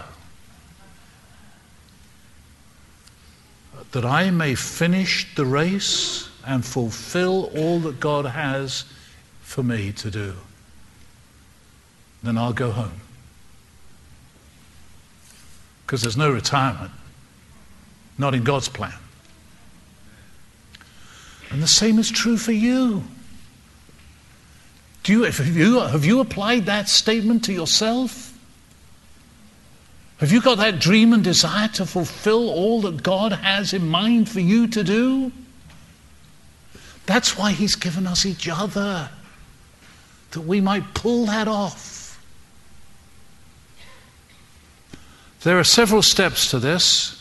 That 3.93 4.05
I 4.07 4.31
may 4.31 4.55
finish 4.55 5.35
the 5.35 5.45
race 5.45 6.31
and 6.47 6.65
fulfill 6.65 7.51
all 7.57 7.81
that 7.81 8.01
God 8.01 8.25
has 8.25 8.85
for 9.43 9.63
me 9.63 9.93
to 9.93 10.11
do. 10.11 10.35
Then 12.23 12.39
I'll 12.39 12.53
go 12.53 12.71
home. 12.71 13.01
Because 15.91 16.03
there's 16.03 16.17
no 16.17 16.31
retirement 16.31 16.93
not 18.17 18.33
in 18.33 18.45
God's 18.45 18.69
plan. 18.69 18.95
And 21.51 21.61
the 21.61 21.67
same 21.67 21.99
is 21.99 22.09
true 22.09 22.37
for 22.37 22.53
you. 22.53 23.03
Do 25.03 25.11
you, 25.11 25.23
have, 25.25 25.57
you, 25.57 25.81
have 25.81 26.05
you 26.05 26.21
applied 26.21 26.67
that 26.67 26.89
statement 26.89 27.45
to 27.47 27.53
yourself? 27.53 28.39
Have 30.19 30.31
you 30.31 30.41
got 30.41 30.59
that 30.59 30.79
dream 30.79 31.13
and 31.13 31.25
desire 31.25 31.67
to 31.71 31.85
fulfill 31.85 32.51
all 32.51 32.83
that 32.83 33.03
God 33.03 33.33
has 33.33 33.73
in 33.73 33.89
mind 33.89 34.29
for 34.29 34.39
you 34.39 34.69
to 34.69 34.85
do? 34.85 35.33
That's 37.07 37.37
why 37.37 37.51
He's 37.51 37.75
given 37.75 38.07
us 38.07 38.25
each 38.25 38.49
other, 38.49 39.11
that 40.31 40.43
we 40.43 40.61
might 40.61 40.95
pull 40.95 41.27
that 41.27 41.49
off. 41.49 42.00
There 45.43 45.59
are 45.59 45.65
several 45.65 46.03
steps 46.03 46.51
to 46.51 46.59
this 46.59 47.17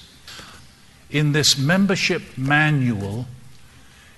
in 1.09 1.31
this 1.31 1.57
membership 1.57 2.21
manual 2.37 3.27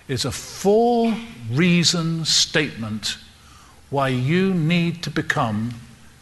is 0.08 0.26
a 0.26 0.32
four 0.32 1.16
reason 1.52 2.26
statement 2.26 3.18
why 3.92 4.08
you 4.08 4.54
need 4.56 5.04
to 5.04 5.12
become 5.12 5.76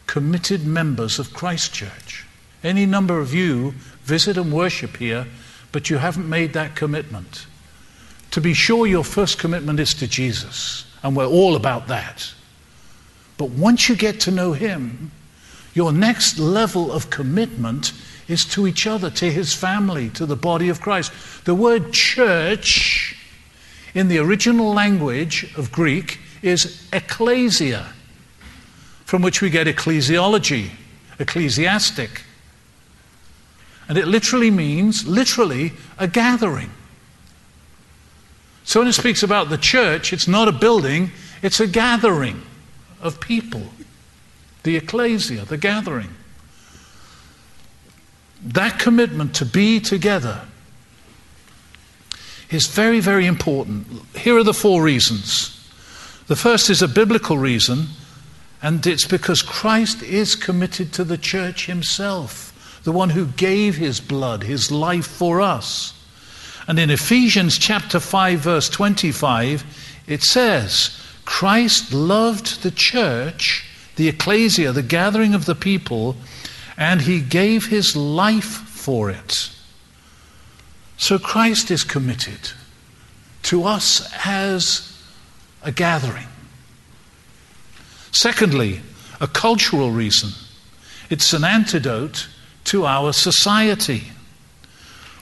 committed 0.07 0.65
members 0.65 1.19
of 1.19 1.33
Christ 1.33 1.73
Church. 1.73 2.25
Any 2.63 2.85
number 2.85 3.19
of 3.19 3.33
you 3.33 3.71
visit 4.03 4.37
and 4.37 4.51
worship 4.51 4.97
here, 4.97 5.25
but 5.71 5.89
you 5.89 5.99
haven't 5.99 6.27
made 6.27 6.51
that 6.53 6.75
commitment. 6.75 7.45
To 8.31 8.41
be 8.41 8.53
sure, 8.53 8.87
your 8.87 9.05
first 9.05 9.39
commitment 9.39 9.79
is 9.79 9.93
to 9.95 10.07
Jesus, 10.07 10.85
and 11.01 11.15
we're 11.15 11.25
all 11.25 11.55
about 11.55 11.87
that. 11.87 12.33
But 13.37 13.51
once 13.51 13.87
you 13.87 13.95
get 13.95 14.19
to 14.21 14.31
know 14.31 14.51
Him, 14.51 15.11
your 15.79 15.93
next 15.93 16.37
level 16.37 16.91
of 16.91 17.09
commitment 17.09 17.93
is 18.27 18.43
to 18.43 18.67
each 18.67 18.85
other, 18.85 19.09
to 19.09 19.31
his 19.31 19.53
family, 19.53 20.09
to 20.09 20.25
the 20.25 20.35
body 20.35 20.67
of 20.67 20.81
Christ. 20.81 21.09
The 21.45 21.55
word 21.55 21.93
church 21.93 23.15
in 23.93 24.09
the 24.09 24.17
original 24.17 24.73
language 24.73 25.53
of 25.55 25.71
Greek 25.71 26.19
is 26.41 26.85
ecclesia, 26.91 27.93
from 29.05 29.21
which 29.21 29.41
we 29.41 29.49
get 29.49 29.67
ecclesiology, 29.67 30.71
ecclesiastic. 31.17 32.23
And 33.87 33.97
it 33.97 34.09
literally 34.09 34.51
means, 34.51 35.07
literally, 35.07 35.71
a 35.97 36.09
gathering. 36.09 36.71
So 38.65 38.81
when 38.81 38.89
it 38.89 38.93
speaks 38.95 39.23
about 39.23 39.47
the 39.47 39.57
church, 39.57 40.11
it's 40.11 40.27
not 40.27 40.49
a 40.49 40.51
building, 40.51 41.11
it's 41.41 41.61
a 41.61 41.67
gathering 41.67 42.41
of 43.01 43.21
people. 43.21 43.63
The 44.69 44.77
ecclesia, 44.77 45.45
the 45.45 45.57
gathering. 45.57 46.11
That 48.43 48.77
commitment 48.77 49.33
to 49.37 49.45
be 49.45 49.79
together 49.79 50.41
is 52.51 52.67
very, 52.67 52.99
very 52.99 53.25
important. 53.25 53.87
Here 54.15 54.37
are 54.37 54.43
the 54.43 54.53
four 54.53 54.83
reasons. 54.83 55.59
The 56.27 56.35
first 56.35 56.69
is 56.69 56.83
a 56.83 56.87
biblical 56.87 57.39
reason, 57.39 57.87
and 58.61 58.85
it's 58.85 59.07
because 59.07 59.41
Christ 59.41 60.03
is 60.03 60.35
committed 60.35 60.93
to 60.93 61.03
the 61.03 61.17
church 61.17 61.65
himself, 61.65 62.79
the 62.83 62.91
one 62.91 63.09
who 63.09 63.25
gave 63.25 63.77
his 63.77 63.99
blood, 63.99 64.43
his 64.43 64.69
life 64.69 65.07
for 65.07 65.41
us. 65.41 65.95
And 66.67 66.77
in 66.77 66.91
Ephesians 66.91 67.57
chapter 67.57 67.99
5 67.99 68.39
verse 68.39 68.69
25 68.69 69.63
it 70.05 70.21
says 70.21 70.95
Christ 71.25 71.91
loved 71.91 72.61
the 72.61 72.69
church, 72.69 73.65
the 73.99 74.07
ecclesia, 74.07 74.71
the 74.71 74.81
gathering 74.81 75.33
of 75.33 75.43
the 75.43 75.53
people, 75.53 76.15
and 76.77 77.01
he 77.01 77.19
gave 77.19 77.65
his 77.65 77.97
life 77.97 78.45
for 78.45 79.09
it. 79.09 79.51
So 80.95 81.19
Christ 81.19 81.69
is 81.69 81.83
committed 81.83 82.51
to 83.43 83.65
us 83.65 84.09
as 84.25 85.03
a 85.63 85.73
gathering. 85.73 86.27
Secondly, 88.13 88.79
a 89.19 89.27
cultural 89.27 89.91
reason. 89.91 90.29
It's 91.09 91.33
an 91.33 91.43
antidote 91.43 92.29
to 92.65 92.85
our 92.85 93.11
society. 93.11 94.03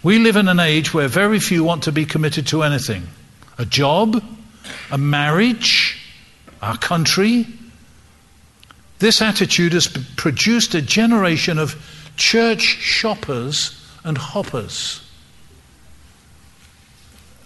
We 0.04 0.20
live 0.20 0.36
in 0.36 0.48
an 0.48 0.60
age 0.60 0.94
where 0.94 1.08
very 1.08 1.40
few 1.40 1.64
want 1.64 1.82
to 1.86 1.92
be 1.92 2.06
committed 2.06 2.46
to 2.48 2.62
anything 2.62 3.08
a 3.58 3.66
job, 3.66 4.24
a 4.92 5.00
marriage, 5.00 6.00
our 6.62 6.78
country. 6.78 7.48
This 9.00 9.22
attitude 9.22 9.74
has 9.74 9.88
produced 9.88 10.74
a 10.74 10.82
generation 10.82 11.60
of 11.60 11.76
church 12.18 12.62
shoppers 12.62 13.80
and 14.04 14.18
hoppers. 14.18 15.02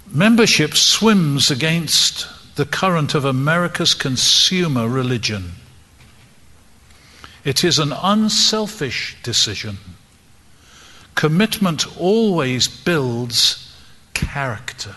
Membership 0.08 0.76
swims 0.76 1.52
against 1.52 2.28
the 2.56 2.66
current 2.66 3.16
of 3.16 3.26
America's 3.26 3.94
consumer 3.94 4.88
religion. 4.88 5.54
It 7.44 7.64
is 7.64 7.80
an 7.80 7.92
unselfish 7.92 9.18
decision. 9.24 9.78
Commitment 11.16 11.98
always 11.98 12.68
builds 12.68 13.76
character. 14.14 14.96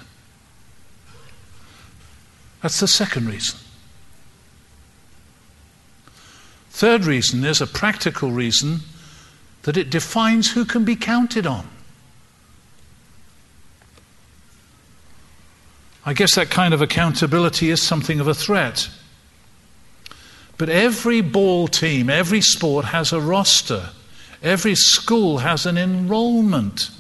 That's 2.63 2.81
the 2.81 2.89
second 2.89 3.29
reason. 3.29 3.59
Third 6.75 7.05
reason 7.05 7.45
is 7.45 7.61
a 7.61 7.69
practical 7.69 8.33
reason 8.33 8.81
that 9.63 9.77
it 9.77 9.91
defines 9.91 10.51
who 10.51 10.65
can 10.65 10.85
be 10.85 10.97
counted 10.97 11.47
on. 11.47 11.69
I 16.05 16.15
guess 16.15 16.35
that 16.35 16.51
kind 16.51 16.75
of 16.75 16.83
accountability 16.83 17.71
is 17.71 17.81
something 17.81 18.19
of 18.19 18.27
a 18.27 18.35
threat. 18.35 18.91
But 20.59 20.69
every 20.69 21.21
ball 21.21 21.69
team, 21.69 22.11
every 22.11 22.41
sport 22.41 22.87
has 22.87 23.13
a 23.13 23.21
roster. 23.21 23.91
Every 24.43 24.75
school 24.75 25.39
has 25.39 25.67
an 25.67 25.79
enrollment. 25.79 26.91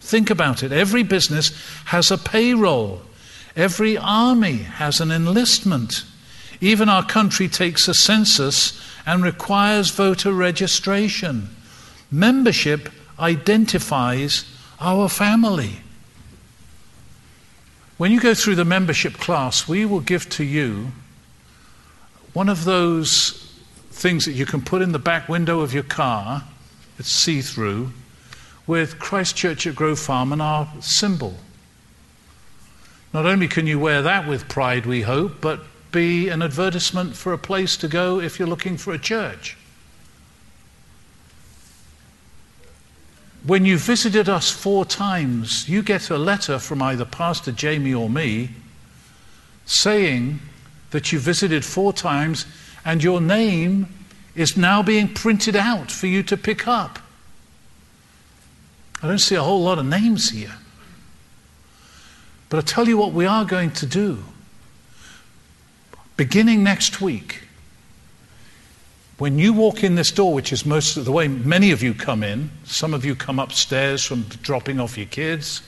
Think 0.00 0.28
about 0.28 0.62
it. 0.62 0.72
Every 0.72 1.04
business 1.04 1.58
has 1.86 2.10
a 2.10 2.18
payroll. 2.18 3.00
Every 3.56 3.96
army 3.96 4.58
has 4.58 5.00
an 5.00 5.10
enlistment. 5.10 6.04
Even 6.60 6.90
our 6.90 7.04
country 7.04 7.48
takes 7.48 7.88
a 7.88 7.94
census 7.94 8.78
and 9.06 9.22
requires 9.22 9.90
voter 9.90 10.32
registration. 10.32 11.48
Membership 12.10 12.88
identifies 13.18 14.44
our 14.80 15.08
family. 15.08 15.80
When 17.96 18.10
you 18.10 18.20
go 18.20 18.34
through 18.34 18.56
the 18.56 18.64
membership 18.64 19.14
class, 19.14 19.68
we 19.68 19.84
will 19.84 20.00
give 20.00 20.28
to 20.30 20.44
you 20.44 20.92
one 22.32 22.48
of 22.48 22.64
those 22.64 23.38
things 23.90 24.24
that 24.24 24.32
you 24.32 24.46
can 24.46 24.62
put 24.62 24.82
in 24.82 24.92
the 24.92 24.98
back 24.98 25.28
window 25.28 25.60
of 25.60 25.74
your 25.74 25.82
car, 25.82 26.42
it's 26.98 27.10
see 27.10 27.42
through, 27.42 27.92
with 28.66 28.98
Christ 28.98 29.36
Church 29.36 29.66
at 29.66 29.74
Grove 29.74 29.98
Farm 29.98 30.32
and 30.32 30.40
our 30.40 30.68
symbol. 30.80 31.36
Not 33.12 33.26
only 33.26 33.48
can 33.48 33.66
you 33.66 33.78
wear 33.78 34.02
that 34.02 34.26
with 34.26 34.48
pride, 34.48 34.86
we 34.86 35.02
hope, 35.02 35.40
but 35.40 35.60
be 35.92 36.28
an 36.28 36.42
advertisement 36.42 37.14
for 37.14 37.32
a 37.32 37.38
place 37.38 37.76
to 37.76 37.88
go 37.88 38.20
if 38.20 38.38
you're 38.38 38.48
looking 38.48 38.76
for 38.76 38.92
a 38.92 38.98
church. 38.98 39.56
When 43.44 43.64
you 43.64 43.76
visited 43.76 44.28
us 44.28 44.50
four 44.50 44.84
times, 44.84 45.68
you 45.68 45.82
get 45.82 46.10
a 46.10 46.16
letter 46.16 46.58
from 46.58 46.80
either 46.80 47.04
Pastor 47.04 47.52
Jamie 47.52 47.94
or 47.94 48.08
me 48.08 48.50
saying 49.66 50.40
that 50.90 51.12
you 51.12 51.18
visited 51.18 51.64
four 51.64 51.92
times 51.92 52.46
and 52.84 53.02
your 53.02 53.20
name 53.20 53.88
is 54.34 54.56
now 54.56 54.82
being 54.82 55.12
printed 55.12 55.56
out 55.56 55.90
for 55.90 56.06
you 56.06 56.22
to 56.22 56.36
pick 56.36 56.66
up. 56.66 56.98
I 59.02 59.08
don't 59.08 59.18
see 59.18 59.34
a 59.34 59.42
whole 59.42 59.62
lot 59.62 59.78
of 59.78 59.86
names 59.86 60.30
here. 60.30 60.54
But 62.48 62.58
I 62.58 62.60
tell 62.60 62.86
you 62.86 62.96
what 62.96 63.12
we 63.12 63.26
are 63.26 63.44
going 63.44 63.72
to 63.72 63.86
do. 63.86 64.22
Beginning 66.22 66.62
next 66.62 67.00
week, 67.00 67.40
when 69.18 69.40
you 69.40 69.52
walk 69.52 69.82
in 69.82 69.96
this 69.96 70.12
door, 70.12 70.32
which 70.32 70.52
is 70.52 70.64
most 70.64 70.96
of 70.96 71.04
the 71.04 71.10
way 71.10 71.26
many 71.26 71.72
of 71.72 71.82
you 71.82 71.94
come 71.94 72.22
in, 72.22 72.48
some 72.62 72.94
of 72.94 73.04
you 73.04 73.16
come 73.16 73.40
upstairs 73.40 74.04
from 74.04 74.22
dropping 74.40 74.78
off 74.78 74.96
your 74.96 75.08
kids, 75.08 75.62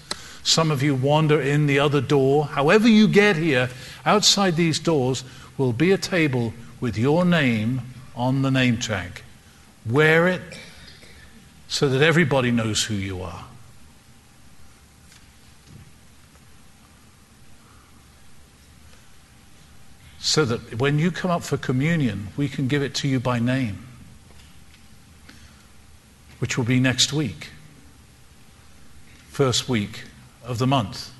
some 0.45 0.71
of 0.71 0.81
you 0.81 0.95
wander 0.95 1.41
in 1.41 1.67
the 1.67 1.81
other 1.81 2.01
door. 2.01 2.45
However, 2.45 2.87
you 2.87 3.09
get 3.09 3.35
here, 3.35 3.69
outside 4.07 4.55
these 4.55 4.79
doors 4.79 5.25
will 5.59 5.73
be 5.73 5.91
a 5.91 5.99
table 5.99 6.55
with 6.81 6.97
your 6.97 7.25
name 7.25 7.81
on 8.15 8.43
the 8.43 8.51
name 8.53 8.79
tag. 8.79 9.23
Wear 9.85 10.29
it 10.29 10.41
so 11.67 11.89
that 11.89 12.01
everybody 12.01 12.53
knows 12.53 12.85
who 12.85 12.95
you 12.95 13.23
are. 13.23 13.45
So 20.25 20.47
that 20.47 20.79
when 20.81 20.99
you 20.99 21.11
come 21.11 21.31
up 21.31 21.43
for 21.43 21.59
communion, 21.59 22.29
we 22.35 22.49
can 22.49 22.67
give 22.67 22.83
it 22.83 22.95
to 22.95 23.07
you 23.07 23.21
by 23.21 23.39
name, 23.39 23.85
which 26.39 26.57
will 26.57 26.65
be 26.65 26.81
next 26.81 27.13
week, 27.13 27.51
first 29.29 29.69
week 29.69 30.05
of 30.43 30.57
the 30.57 30.67
month. 30.67 31.13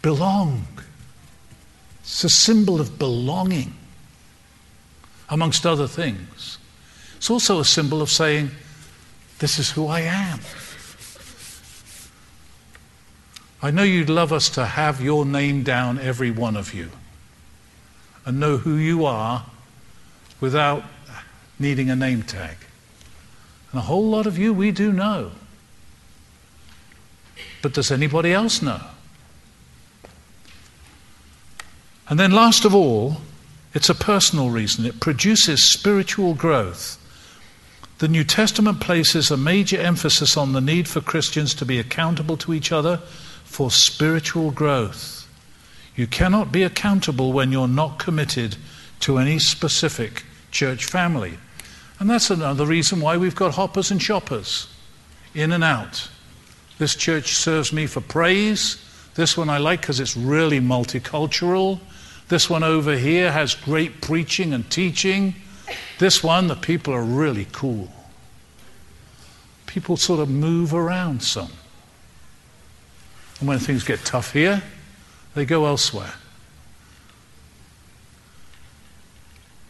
Belong. 0.00 0.66
It's 2.00 2.24
a 2.24 2.30
symbol 2.30 2.80
of 2.80 2.98
belonging, 2.98 3.74
amongst 5.28 5.66
other 5.66 5.86
things. 5.86 6.56
It's 7.18 7.28
also 7.28 7.60
a 7.60 7.64
symbol 7.66 8.00
of 8.00 8.08
saying, 8.08 8.50
This 9.38 9.58
is 9.58 9.70
who 9.70 9.88
I 9.88 10.00
am. 10.00 10.40
I 13.62 13.70
know 13.70 13.84
you'd 13.84 14.10
love 14.10 14.32
us 14.32 14.48
to 14.50 14.66
have 14.66 15.00
your 15.00 15.24
name 15.24 15.62
down, 15.62 16.00
every 16.00 16.32
one 16.32 16.56
of 16.56 16.74
you, 16.74 16.90
and 18.26 18.40
know 18.40 18.56
who 18.56 18.74
you 18.74 19.04
are 19.04 19.46
without 20.40 20.82
needing 21.60 21.88
a 21.88 21.94
name 21.94 22.22
tag. 22.22 22.56
And 23.70 23.78
a 23.78 23.84
whole 23.84 24.08
lot 24.08 24.26
of 24.26 24.36
you 24.36 24.52
we 24.52 24.72
do 24.72 24.92
know. 24.92 25.30
But 27.62 27.72
does 27.72 27.92
anybody 27.92 28.32
else 28.32 28.60
know? 28.60 28.80
And 32.08 32.18
then, 32.18 32.32
last 32.32 32.64
of 32.64 32.74
all, 32.74 33.18
it's 33.74 33.88
a 33.88 33.94
personal 33.94 34.50
reason. 34.50 34.84
It 34.84 34.98
produces 34.98 35.70
spiritual 35.70 36.34
growth. 36.34 36.98
The 37.98 38.08
New 38.08 38.24
Testament 38.24 38.80
places 38.80 39.30
a 39.30 39.36
major 39.36 39.80
emphasis 39.80 40.36
on 40.36 40.52
the 40.52 40.60
need 40.60 40.88
for 40.88 41.00
Christians 41.00 41.54
to 41.54 41.64
be 41.64 41.78
accountable 41.78 42.36
to 42.38 42.52
each 42.52 42.72
other 42.72 43.00
for 43.52 43.70
spiritual 43.70 44.50
growth. 44.50 45.28
You 45.94 46.06
cannot 46.06 46.50
be 46.50 46.62
accountable 46.62 47.34
when 47.34 47.52
you're 47.52 47.68
not 47.68 47.98
committed 47.98 48.56
to 49.00 49.18
any 49.18 49.38
specific 49.38 50.24
church 50.50 50.86
family. 50.86 51.34
And 52.00 52.08
that's 52.08 52.30
another 52.30 52.64
reason 52.64 53.02
why 53.02 53.18
we've 53.18 53.34
got 53.34 53.52
hoppers 53.52 53.90
and 53.90 54.00
shoppers, 54.00 54.68
in 55.34 55.52
and 55.52 55.62
out. 55.62 56.08
This 56.78 56.94
church 56.94 57.34
serves 57.34 57.74
me 57.74 57.86
for 57.86 58.00
praise. 58.00 58.82
This 59.16 59.36
one 59.36 59.50
I 59.50 59.58
like 59.58 59.82
because 59.82 60.00
it's 60.00 60.16
really 60.16 60.58
multicultural. 60.58 61.78
This 62.28 62.48
one 62.48 62.62
over 62.62 62.96
here 62.96 63.30
has 63.30 63.54
great 63.54 64.00
preaching 64.00 64.54
and 64.54 64.68
teaching. 64.70 65.34
This 65.98 66.24
one, 66.24 66.46
the 66.46 66.56
people 66.56 66.94
are 66.94 67.04
really 67.04 67.48
cool. 67.52 67.90
People 69.66 69.98
sort 69.98 70.20
of 70.20 70.30
move 70.30 70.72
around 70.72 71.22
some. 71.22 71.50
And 73.42 73.48
when 73.48 73.58
things 73.58 73.82
get 73.82 74.04
tough 74.04 74.34
here, 74.34 74.62
they 75.34 75.44
go 75.44 75.66
elsewhere. 75.66 76.12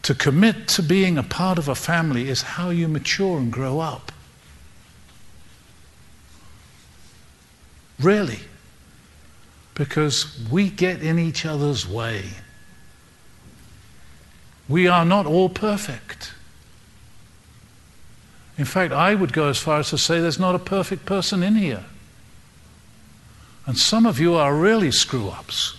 To 0.03 0.13
commit 0.13 0.67
to 0.67 0.83
being 0.83 1.17
a 1.17 1.23
part 1.23 1.57
of 1.57 1.67
a 1.67 1.73
family 1.73 2.29
is 2.29 2.43
how 2.43 2.69
you 2.69 2.87
mature 2.87 3.39
and 3.39 3.51
grow 3.51 3.79
up. 3.79 4.11
Really. 7.99 8.41
Because 9.73 10.39
we 10.51 10.69
get 10.69 11.01
in 11.01 11.17
each 11.17 11.43
other's 11.43 11.87
way. 11.87 12.25
We 14.69 14.87
are 14.87 15.03
not 15.03 15.25
all 15.25 15.49
perfect. 15.49 16.31
In 18.55 18.65
fact, 18.65 18.93
I 18.93 19.15
would 19.15 19.33
go 19.33 19.49
as 19.49 19.57
far 19.57 19.79
as 19.79 19.89
to 19.89 19.97
say 19.97 20.21
there's 20.21 20.37
not 20.37 20.53
a 20.53 20.59
perfect 20.59 21.07
person 21.07 21.41
in 21.41 21.55
here. 21.55 21.85
And 23.65 23.77
some 23.77 24.05
of 24.05 24.19
you 24.19 24.35
are 24.35 24.53
really 24.55 24.91
screw 24.91 25.29
ups. 25.29 25.75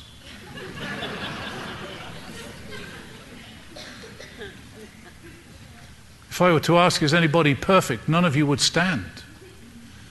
if 6.31 6.41
I 6.41 6.51
were 6.51 6.61
to 6.61 6.79
ask, 6.79 7.03
is 7.03 7.15
anybody 7.15 7.55
perfect, 7.55 8.09
none 8.09 8.25
of 8.25 8.35
you 8.35 8.47
would 8.47 8.61
stand. 8.61 9.05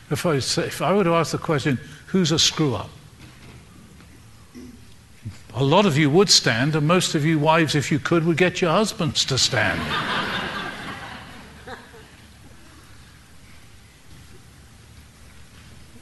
If 0.09 0.25
I, 0.25 0.39
say, 0.39 0.67
if 0.67 0.81
I 0.81 0.93
were 0.93 1.03
to 1.03 1.15
ask 1.15 1.31
the 1.31 1.37
question, 1.37 1.79
who's 2.07 2.31
a 2.31 2.39
screw 2.39 2.75
up? 2.75 2.89
A 5.55 5.63
lot 5.63 5.85
of 5.85 5.97
you 5.97 6.09
would 6.09 6.29
stand, 6.29 6.75
and 6.75 6.87
most 6.87 7.13
of 7.13 7.25
you 7.25 7.39
wives, 7.39 7.75
if 7.75 7.91
you 7.91 7.99
could, 7.99 8.25
would 8.25 8.37
get 8.37 8.61
your 8.61 8.71
husbands 8.71 9.25
to 9.25 9.37
stand. 9.37 9.81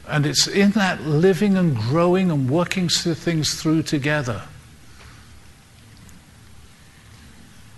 And 0.08 0.26
it's 0.26 0.46
in 0.46 0.72
that 0.72 1.02
living 1.02 1.56
and 1.56 1.76
growing 1.76 2.30
and 2.30 2.50
working 2.50 2.88
things 2.88 3.54
through 3.54 3.84
together. 3.84 4.42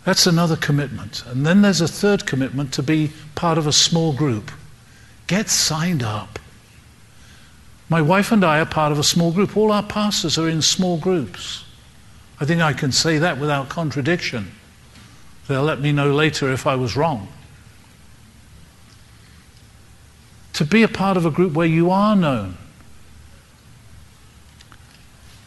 That's 0.05 0.27
another 0.27 0.57
commitment. 0.57 1.25
And 1.27 1.47
then 1.47 1.63
there's 1.63 1.81
a 1.81 1.89
third 1.89 2.27
commitment 2.27 2.73
to 2.75 2.83
be 2.83 3.13
part 3.35 3.57
of 3.59 3.67
a 3.67 3.73
small 3.73 4.13
group. 4.13 4.51
Get 5.27 5.49
signed 5.49 6.03
up. 6.03 6.39
My 7.89 8.03
wife 8.03 8.33
and 8.33 8.45
I 8.45 8.61
are 8.61 8.67
part 8.67 8.93
of 8.93 8.99
a 8.99 9.05
small 9.05 9.33
group. 9.33 9.57
All 9.57 9.73
our 9.73 9.83
pastors 9.83 10.39
are 10.39 10.49
in 10.49 10.63
small 10.63 10.99
groups. 10.99 11.65
I 12.41 12.45
think 12.45 12.61
I 12.61 12.73
can 12.73 12.93
say 12.93 13.19
that 13.19 13.39
without 13.39 13.69
contradiction. 13.69 14.53
They'll 15.49 15.63
let 15.63 15.81
me 15.81 15.93
know 15.93 16.13
later 16.13 16.51
if 16.53 16.67
I 16.67 16.75
was 16.75 16.97
wrong. 16.97 17.29
To 20.55 20.65
be 20.65 20.83
a 20.83 20.89
part 20.89 21.17
of 21.17 21.27
a 21.27 21.31
group 21.31 21.53
where 21.53 21.67
you 21.67 21.91
are 21.91 22.17
known. 22.17 22.57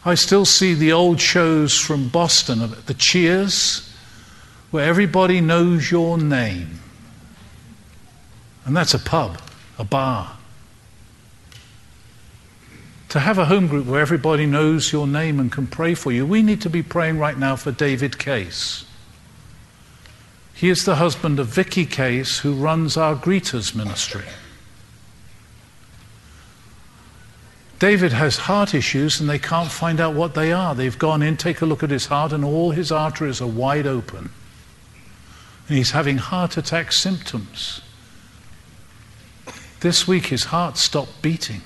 I 0.04 0.14
still 0.14 0.44
see 0.44 0.74
the 0.74 0.92
old 0.92 1.20
shows 1.20 1.78
from 1.78 2.08
Boston, 2.08 2.60
the 2.86 2.94
Cheers, 2.94 3.92
where 4.70 4.86
everybody 4.86 5.40
knows 5.40 5.90
your 5.90 6.18
name. 6.18 6.80
And 8.64 8.76
that's 8.76 8.94
a 8.94 8.98
pub, 8.98 9.40
a 9.78 9.84
bar. 9.84 10.36
To 13.10 13.20
have 13.20 13.38
a 13.38 13.46
home 13.46 13.66
group 13.66 13.86
where 13.86 14.02
everybody 14.02 14.44
knows 14.44 14.92
your 14.92 15.06
name 15.06 15.40
and 15.40 15.50
can 15.50 15.66
pray 15.66 15.94
for 15.94 16.12
you, 16.12 16.26
we 16.26 16.42
need 16.42 16.60
to 16.60 16.70
be 16.70 16.82
praying 16.82 17.18
right 17.18 17.38
now 17.38 17.56
for 17.56 17.72
David 17.72 18.18
Case. 18.18 18.84
He 20.52 20.68
is 20.68 20.84
the 20.84 20.96
husband 20.96 21.40
of 21.40 21.46
Vicky 21.46 21.86
Case, 21.86 22.40
who 22.40 22.52
runs 22.52 22.98
our 22.98 23.14
greeters 23.14 23.74
ministry. 23.74 24.24
David 27.78 28.12
has 28.12 28.36
heart 28.38 28.74
issues 28.74 29.20
and 29.20 29.30
they 29.30 29.38
can't 29.38 29.70
find 29.70 30.00
out 30.00 30.14
what 30.14 30.34
they 30.34 30.52
are. 30.52 30.74
They've 30.74 30.98
gone 30.98 31.22
in, 31.22 31.36
take 31.36 31.60
a 31.60 31.66
look 31.66 31.82
at 31.82 31.90
his 31.90 32.06
heart, 32.06 32.32
and 32.32 32.44
all 32.44 32.72
his 32.72 32.90
arteries 32.90 33.40
are 33.40 33.46
wide 33.46 33.86
open. 33.86 34.30
And 35.68 35.76
he's 35.76 35.92
having 35.92 36.18
heart 36.18 36.56
attack 36.56 36.92
symptoms. 36.92 37.80
This 39.80 40.08
week 40.08 40.26
his 40.26 40.44
heart 40.44 40.76
stopped 40.76 41.22
beating. 41.22 41.60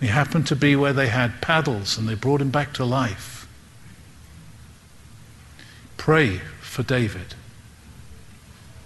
He 0.00 0.08
happened 0.08 0.48
to 0.48 0.56
be 0.56 0.74
where 0.74 0.92
they 0.92 1.08
had 1.08 1.40
paddles 1.40 1.96
and 1.96 2.08
they 2.08 2.14
brought 2.14 2.40
him 2.40 2.50
back 2.50 2.72
to 2.74 2.84
life. 2.84 3.46
Pray 5.96 6.38
for 6.60 6.82
David. 6.82 7.34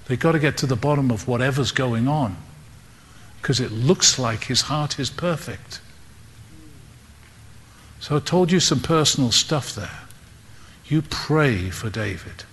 They've 0.07 0.21
got 0.21 0.33
to 0.33 0.39
get 0.39 0.59
to 0.59 0.67
the 0.67 0.77
bottom 0.77 1.11
of 1.11 1.27
whatever's 1.27 1.73
going 1.73 2.07
on 2.07 2.37
because 3.41 3.61
it 3.61 3.73
looks 3.73 4.19
like 4.19 4.45
his 4.45 4.63
heart 4.63 4.99
is 4.99 5.11
perfect. 5.11 5.81
So 8.01 8.17
I 8.17 8.21
told 8.21 8.53
you 8.53 8.61
some 8.61 8.81
personal 8.81 9.33
stuff 9.33 9.75
there. 9.75 10.01
You 10.87 11.03
pray 11.03 11.71
for 11.71 11.91
David. 11.91 12.45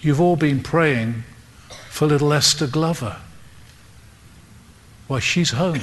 You've 0.00 0.20
all 0.20 0.36
been 0.36 0.62
praying 0.62 1.24
for 1.88 2.06
little 2.06 2.32
Esther 2.32 2.66
Glover. 2.66 3.16
Why, 5.08 5.18
she's 5.18 5.50
home. 5.50 5.82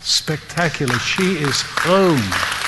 Spectacular. 0.00 0.98
She 0.98 1.34
is 1.38 1.62
home. 1.62 2.59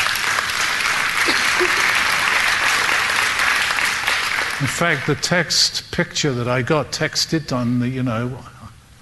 In 4.62 4.68
fact, 4.68 5.09
the 5.09 5.16
text 5.16 5.90
picture 5.90 6.31
that 6.31 6.46
I 6.46 6.62
got 6.62 6.92
texted 6.92 7.53
on 7.53 7.81
the, 7.81 7.88
you 7.88 8.05
know, 8.05 8.38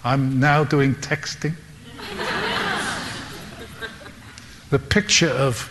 I'm 0.03 0.41
now 0.41 0.65
doing 0.65 0.95
texting. 0.95 1.53
the 4.71 4.79
picture 4.79 5.29
of 5.29 5.71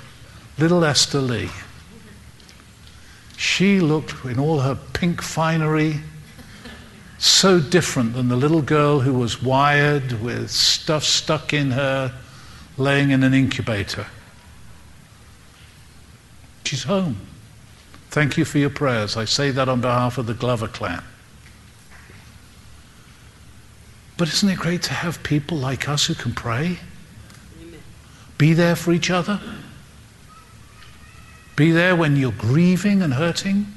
little 0.59 0.85
Esther 0.85 1.21
Lee. 1.21 1.49
She 3.35 3.79
looked 3.79 4.13
in 4.25 4.37
all 4.37 4.59
her 4.59 4.77
pink 4.93 5.23
finery 5.23 6.01
so 7.17 7.59
different 7.59 8.13
than 8.13 8.27
the 8.27 8.35
little 8.35 8.61
girl 8.61 8.99
who 8.99 9.15
was 9.15 9.41
wired 9.41 10.21
with 10.21 10.51
stuff 10.51 11.03
stuck 11.03 11.51
in 11.51 11.71
her, 11.71 12.13
laying 12.77 13.09
in 13.09 13.23
an 13.23 13.33
incubator. 13.33 14.05
She's 16.63 16.83
home. 16.83 17.17
Thank 18.09 18.37
you 18.37 18.45
for 18.45 18.57
your 18.57 18.71
prayers. 18.71 19.15
I 19.15 19.25
say 19.25 19.51
that 19.51 19.69
on 19.69 19.81
behalf 19.81 20.17
of 20.17 20.25
the 20.25 20.33
Glover 20.33 20.67
clan. 20.67 21.03
But 24.17 24.27
isn't 24.27 24.49
it 24.49 24.57
great 24.57 24.81
to 24.83 24.93
have 24.93 25.23
people 25.23 25.57
like 25.57 25.87
us 25.87 26.07
who 26.07 26.15
can 26.15 26.33
pray? 26.33 26.79
Amen. 27.61 27.79
Be 28.37 28.53
there 28.53 28.75
for 28.75 28.91
each 28.91 29.09
other? 29.09 29.39
Be 31.55 31.71
there 31.71 31.95
when 31.95 32.15
you're 32.15 32.31
grieving 32.31 33.01
and 33.01 33.13
hurting? 33.13 33.67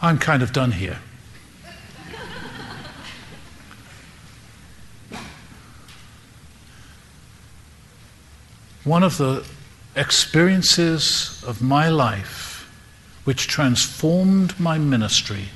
I'm 0.00 0.18
kind 0.18 0.42
of 0.42 0.52
done 0.52 0.72
here. 0.72 1.00
One 8.88 9.02
of 9.02 9.18
the 9.18 9.44
experiences 9.94 11.44
of 11.46 11.60
my 11.60 11.88
life 11.88 12.70
which 13.24 13.46
transformed 13.46 14.58
my 14.58 14.78
ministry 14.78 15.48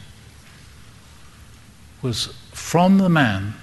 was 2.03 2.27
from 2.53 2.99
the 2.99 3.09
man 3.09 3.55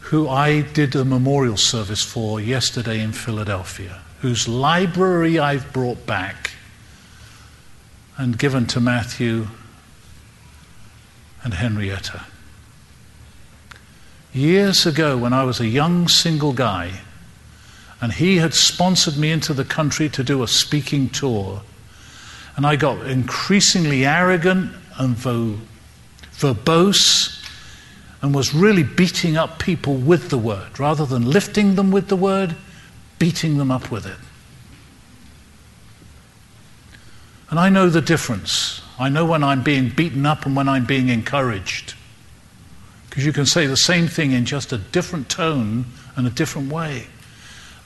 who 0.00 0.28
I 0.28 0.62
did 0.62 0.96
a 0.96 1.04
memorial 1.04 1.56
service 1.56 2.02
for 2.02 2.40
yesterday 2.40 3.00
in 3.00 3.12
Philadelphia, 3.12 4.00
whose 4.20 4.48
library 4.48 5.38
I've 5.38 5.72
brought 5.72 6.04
back 6.06 6.50
and 8.16 8.38
given 8.38 8.66
to 8.66 8.80
Matthew 8.80 9.48
and 11.42 11.54
Henrietta. 11.54 12.26
Years 14.34 14.84
ago, 14.84 15.16
when 15.16 15.32
I 15.32 15.44
was 15.44 15.60
a 15.60 15.66
young 15.66 16.08
single 16.08 16.52
guy, 16.52 17.00
and 18.00 18.12
he 18.12 18.38
had 18.38 18.52
sponsored 18.52 19.16
me 19.16 19.30
into 19.30 19.54
the 19.54 19.64
country 19.64 20.08
to 20.08 20.24
do 20.24 20.42
a 20.42 20.48
speaking 20.48 21.08
tour, 21.08 21.62
and 22.56 22.66
I 22.66 22.74
got 22.74 23.06
increasingly 23.06 24.04
arrogant 24.04 24.72
and 24.98 25.16
vo- 25.16 25.58
verbose 26.32 27.40
and 28.20 28.34
was 28.34 28.52
really 28.52 28.82
beating 28.82 29.36
up 29.36 29.58
people 29.58 29.94
with 29.94 30.30
the 30.30 30.38
word. 30.38 30.80
Rather 30.80 31.06
than 31.06 31.30
lifting 31.30 31.76
them 31.76 31.92
with 31.92 32.08
the 32.08 32.16
word, 32.16 32.56
beating 33.18 33.58
them 33.58 33.70
up 33.70 33.90
with 33.90 34.04
it. 34.04 34.16
And 37.50 37.60
I 37.60 37.68
know 37.68 37.88
the 37.88 38.00
difference. 38.00 38.82
I 38.98 39.08
know 39.08 39.24
when 39.24 39.44
I'm 39.44 39.62
being 39.62 39.90
beaten 39.90 40.26
up 40.26 40.44
and 40.44 40.56
when 40.56 40.68
I'm 40.68 40.86
being 40.86 41.08
encouraged. 41.08 41.94
Because 43.14 43.26
you 43.26 43.32
can 43.32 43.46
say 43.46 43.66
the 43.66 43.76
same 43.76 44.08
thing 44.08 44.32
in 44.32 44.44
just 44.44 44.72
a 44.72 44.78
different 44.78 45.28
tone 45.28 45.84
and 46.16 46.26
a 46.26 46.30
different 46.30 46.72
way. 46.72 47.06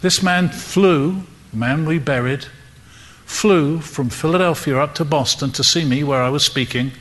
This 0.01 0.23
man 0.23 0.49
flew, 0.49 1.23
the 1.51 1.57
man 1.59 1.85
we 1.85 1.99
buried, 1.99 2.47
flew 3.27 3.81
from 3.81 4.09
Philadelphia 4.09 4.79
up 4.79 4.95
to 4.95 5.05
Boston 5.05 5.51
to 5.51 5.63
see 5.63 5.85
me 5.85 6.03
where 6.03 6.23
I 6.23 6.31
was 6.31 6.47
speaking, 6.47 6.93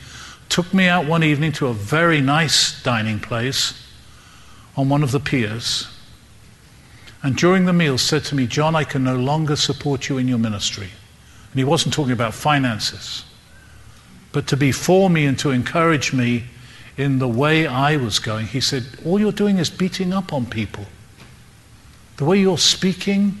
took 0.50 0.74
me 0.74 0.88
out 0.88 1.06
one 1.06 1.24
evening 1.24 1.52
to 1.52 1.68
a 1.68 1.72
very 1.72 2.20
nice 2.20 2.82
dining 2.82 3.18
place 3.18 3.82
on 4.76 4.90
one 4.90 5.02
of 5.02 5.10
the 5.10 5.20
piers, 5.20 5.88
and 7.22 7.34
during 7.34 7.64
the 7.64 7.72
meal 7.72 7.96
said 7.96 8.24
to 8.26 8.34
me, 8.34 8.46
John, 8.46 8.76
I 8.76 8.84
can 8.84 9.04
no 9.04 9.16
longer 9.16 9.56
support 9.56 10.10
you 10.10 10.18
in 10.18 10.28
your 10.28 10.38
ministry. 10.38 10.90
And 11.50 11.58
he 11.58 11.64
wasn't 11.64 11.94
talking 11.94 12.12
about 12.12 12.34
finances, 12.34 13.24
but 14.32 14.46
to 14.48 14.56
be 14.56 14.70
for 14.70 15.08
me 15.08 15.24
and 15.24 15.38
to 15.38 15.50
encourage 15.50 16.12
me 16.12 16.44
in 16.98 17.20
the 17.20 17.28
way 17.28 17.66
I 17.66 17.96
was 17.96 18.18
going. 18.18 18.46
He 18.46 18.60
said, 18.60 18.84
All 19.06 19.18
you're 19.18 19.32
doing 19.32 19.58
is 19.58 19.70
beating 19.70 20.12
up 20.12 20.32
on 20.32 20.44
people. 20.44 20.84
The 22.16 22.24
way 22.24 22.40
you're 22.40 22.58
speaking 22.58 23.38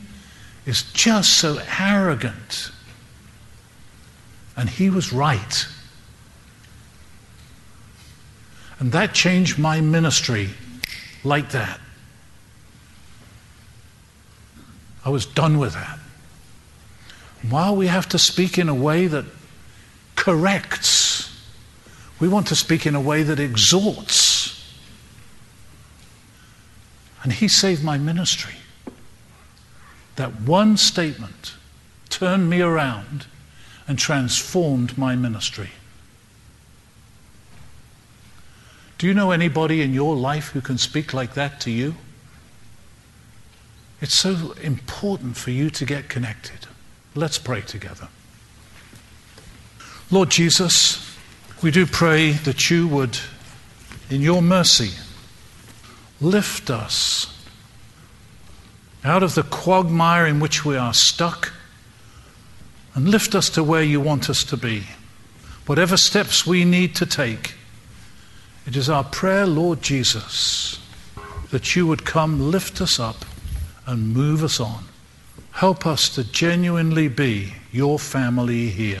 is 0.64 0.84
just 0.92 1.36
so 1.38 1.60
arrogant. 1.78 2.70
And 4.56 4.70
he 4.70 4.88
was 4.88 5.12
right. 5.12 5.66
And 8.78 8.92
that 8.92 9.12
changed 9.12 9.58
my 9.58 9.80
ministry 9.80 10.50
like 11.24 11.50
that. 11.50 11.80
I 15.04 15.10
was 15.10 15.26
done 15.26 15.58
with 15.58 15.74
that. 15.74 15.98
While 17.48 17.74
we 17.74 17.88
have 17.88 18.08
to 18.10 18.18
speak 18.18 18.56
in 18.56 18.68
a 18.68 18.74
way 18.74 19.08
that 19.08 19.24
corrects, 20.14 21.07
we 22.20 22.28
want 22.28 22.46
to 22.48 22.56
speak 22.56 22.86
in 22.86 22.94
a 22.94 23.00
way 23.00 23.22
that 23.22 23.38
exhorts. 23.38 24.74
And 27.22 27.32
he 27.32 27.48
saved 27.48 27.84
my 27.84 27.98
ministry. 27.98 28.54
That 30.16 30.40
one 30.40 30.76
statement 30.76 31.54
turned 32.08 32.50
me 32.50 32.60
around 32.60 33.26
and 33.86 33.98
transformed 33.98 34.98
my 34.98 35.14
ministry. 35.14 35.70
Do 38.98 39.06
you 39.06 39.14
know 39.14 39.30
anybody 39.30 39.80
in 39.80 39.94
your 39.94 40.16
life 40.16 40.48
who 40.48 40.60
can 40.60 40.76
speak 40.76 41.14
like 41.14 41.34
that 41.34 41.60
to 41.60 41.70
you? 41.70 41.94
It's 44.00 44.14
so 44.14 44.54
important 44.62 45.36
for 45.36 45.50
you 45.50 45.70
to 45.70 45.84
get 45.84 46.08
connected. 46.08 46.66
Let's 47.14 47.38
pray 47.38 47.60
together. 47.60 48.08
Lord 50.10 50.30
Jesus, 50.30 51.07
we 51.62 51.70
do 51.70 51.86
pray 51.86 52.32
that 52.32 52.70
you 52.70 52.86
would, 52.86 53.18
in 54.10 54.20
your 54.20 54.40
mercy, 54.40 54.90
lift 56.20 56.70
us 56.70 57.34
out 59.04 59.22
of 59.22 59.34
the 59.34 59.42
quagmire 59.42 60.26
in 60.26 60.40
which 60.40 60.64
we 60.64 60.76
are 60.76 60.94
stuck 60.94 61.52
and 62.94 63.08
lift 63.08 63.34
us 63.34 63.48
to 63.50 63.62
where 63.62 63.82
you 63.82 64.00
want 64.00 64.30
us 64.30 64.42
to 64.44 64.56
be. 64.56 64.84
Whatever 65.66 65.96
steps 65.96 66.46
we 66.46 66.64
need 66.64 66.94
to 66.96 67.06
take, 67.06 67.54
it 68.66 68.76
is 68.76 68.88
our 68.88 69.04
prayer, 69.04 69.46
Lord 69.46 69.82
Jesus, 69.82 70.80
that 71.50 71.76
you 71.76 71.86
would 71.86 72.04
come 72.04 72.50
lift 72.50 72.80
us 72.80 72.98
up 72.98 73.24
and 73.86 74.14
move 74.14 74.42
us 74.42 74.60
on. 74.60 74.84
Help 75.52 75.86
us 75.86 76.08
to 76.10 76.24
genuinely 76.24 77.08
be 77.08 77.54
your 77.72 77.98
family 77.98 78.68
here. 78.68 78.96